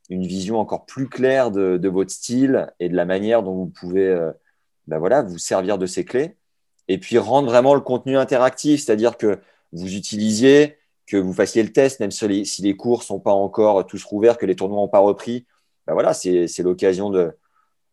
[0.09, 4.07] une vision encore plus claire de, votre style et de la manière dont vous pouvez
[4.07, 4.31] euh,
[4.87, 6.37] ben voilà, vous servir de ces clés.
[6.87, 9.39] Et puis rendre vraiment le contenu interactif, c'est-à-dire que
[9.73, 10.77] vous utilisiez,
[11.07, 13.85] que vous fassiez le test, même si les, si les cours ne sont pas encore
[13.87, 15.45] tous rouverts, que les tournois n'ont pas repris.
[15.87, 17.31] Ben voilà, c'est l'occasion de,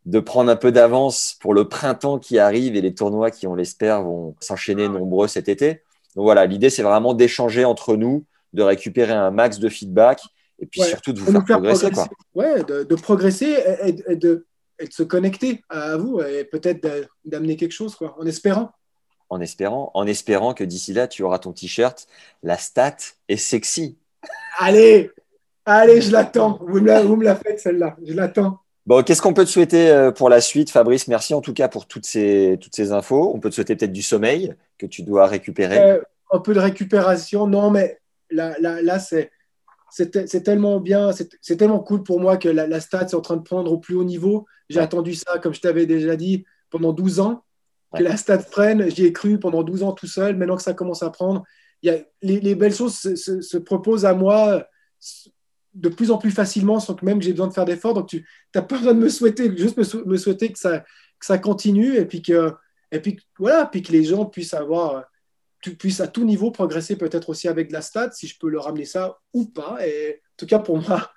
[0.05, 3.55] de prendre un peu d'avance pour le printemps qui arrive et les tournois qui, on
[3.55, 5.81] l'espère, vont s'enchaîner nombreux cet été.
[6.15, 10.21] Donc voilà, l'idée, c'est vraiment d'échanger entre nous, de récupérer un max de feedback
[10.59, 11.89] et puis surtout de vous faire, progresser.
[12.33, 14.45] Ouais, de, progresser et, de,
[14.89, 16.87] se connecter à vous et peut-être
[17.25, 18.71] d'amener quelque chose, quoi, en espérant.
[19.29, 22.07] En espérant, en espérant que d'ici là, tu auras ton t-shirt.
[22.43, 22.97] La stat
[23.27, 23.97] est sexy.
[24.59, 25.11] Allez,
[25.65, 26.59] allez, je l'attends.
[26.61, 27.95] Vous me la faites celle-là.
[28.05, 28.59] Je l'attends.
[28.85, 31.07] Bon, qu'est-ce qu'on peut te souhaiter euh, pour la suite, Fabrice?
[31.07, 33.31] Merci en tout cas pour toutes ces, toutes ces infos.
[33.33, 35.79] On peut te souhaiter peut-être du sommeil que tu dois récupérer.
[35.79, 36.01] Euh,
[36.31, 37.99] un peu de récupération, non, mais
[38.29, 39.31] là, là, là c'est,
[39.89, 43.37] c'est, tellement bien, c'est, tellement cool pour moi que la, la stat est en train
[43.37, 44.45] de prendre au plus haut niveau.
[44.69, 47.43] J'ai attendu ça, comme je t'avais déjà dit, pendant 12 ans.
[47.97, 50.35] Que la stat prenne, j'y ai cru pendant 12 ans tout seul.
[50.35, 51.43] Maintenant que ça commence à prendre,
[51.83, 54.65] y a, les, les, belles choses se, se, se proposent à moi
[55.75, 57.93] de plus en plus facilement sans que même j'ai besoin de faire d'efforts.
[57.93, 58.25] Donc, tu
[58.55, 62.53] n'as pas besoin de me souhaiter, juste me, souhaiter que ça, continue et puis que,
[62.91, 65.03] et puis, voilà, puis que les gens puissent avoir,
[65.61, 68.65] tu puisses à tout niveau progresser peut-être aussi avec la stat, si je peux leur
[68.65, 69.79] ramener ça ou pas.
[69.81, 71.11] En tout cas, pour moi,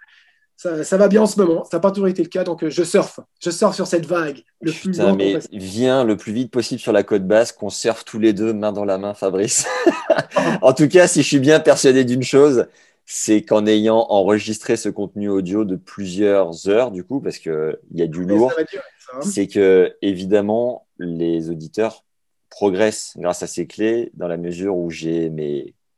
[0.58, 1.62] ça, ça, va bien en ce moment.
[1.62, 3.20] Ça n'a pas toujours été le cas, donc je surfe.
[3.40, 4.42] Je surfe sur cette vague.
[4.60, 8.18] Le plus mais viens le plus vite possible sur la côte basse, qu'on surfe tous
[8.18, 9.68] les deux main dans la main, Fabrice.
[10.62, 12.66] en tout cas, si je suis bien persuadé d'une chose,
[13.06, 18.02] c'est qu'en ayant enregistré ce contenu audio de plusieurs heures, du coup, parce qu'il y
[18.02, 19.20] a du lourd, hein.
[19.22, 22.04] c'est que évidemment les auditeurs
[22.50, 25.32] progressent grâce à ces clés dans la mesure où j'ai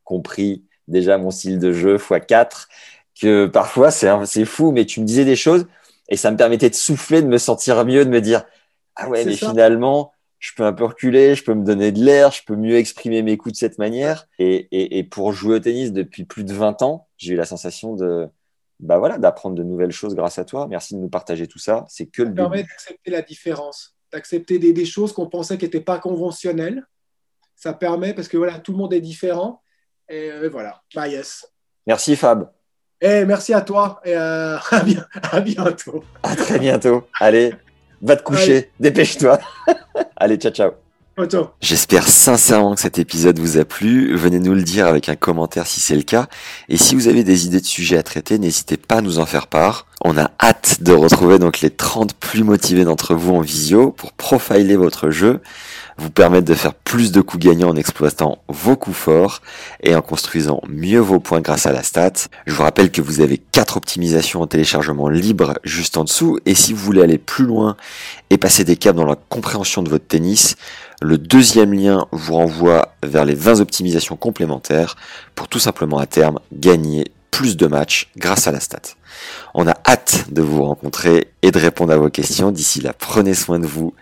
[0.03, 2.67] compris déjà mon style de jeu x4,
[3.19, 5.67] que parfois c'est fou, mais tu me disais des choses
[6.09, 8.43] et ça me permettait de souffler, de me sentir mieux, de me dire
[8.95, 12.31] ah ouais, mais finalement je peux un peu reculer, je peux me donner de l'air,
[12.31, 14.27] je peux mieux exprimer mes coups de cette manière.
[14.39, 18.27] Et, pour jouer au tennis depuis plus de 20 ans, j'ai eu la sensation de,
[18.79, 20.65] bah voilà, d'apprendre de nouvelles choses grâce à toi.
[20.67, 21.85] Merci de nous partager tout ça.
[21.87, 25.79] C'est que ça le permet d'accepter la différence, d'accepter des, choses qu'on pensait qui n'étaient
[25.79, 26.87] pas conventionnelles.
[27.55, 29.61] Ça permet parce que voilà, tout le monde est différent.
[30.09, 31.45] Et euh, voilà, bah yes.
[31.85, 32.51] Merci Fab.
[33.01, 34.57] Et merci à toi et euh,
[35.31, 36.03] à bientôt.
[36.21, 37.07] À très bientôt.
[37.19, 37.53] Allez.
[38.01, 39.39] Va te coucher, dépêche-toi.
[40.17, 40.71] Allez, ciao, ciao.
[41.59, 44.15] J'espère sincèrement que cet épisode vous a plu.
[44.15, 46.27] Venez nous le dire avec un commentaire si c'est le cas.
[46.69, 49.25] Et si vous avez des idées de sujets à traiter, n'hésitez pas à nous en
[49.25, 49.85] faire part.
[50.03, 54.13] On a hâte de retrouver donc les 30 plus motivés d'entre vous en visio pour
[54.13, 55.41] profiler votre jeu,
[55.97, 59.41] vous permettre de faire plus de coups gagnants en exploitant vos coups forts
[59.83, 62.13] et en construisant mieux vos points grâce à la stat.
[62.45, 66.55] Je vous rappelle que vous avez quatre optimisations en téléchargement libre juste en dessous et
[66.55, 67.77] si vous voulez aller plus loin
[68.29, 70.55] et passer des caps dans la compréhension de votre tennis,
[71.01, 74.95] le deuxième lien vous renvoie vers les 20 optimisations complémentaires
[75.35, 78.81] pour tout simplement à terme gagner plus de matchs grâce à la stat.
[79.53, 82.51] On a hâte de vous rencontrer et de répondre à vos questions.
[82.51, 83.93] D'ici là, prenez soin de vous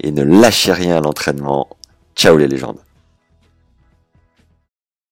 [0.00, 1.68] et ne lâchez rien à l'entraînement.
[2.14, 2.78] Ciao les légendes.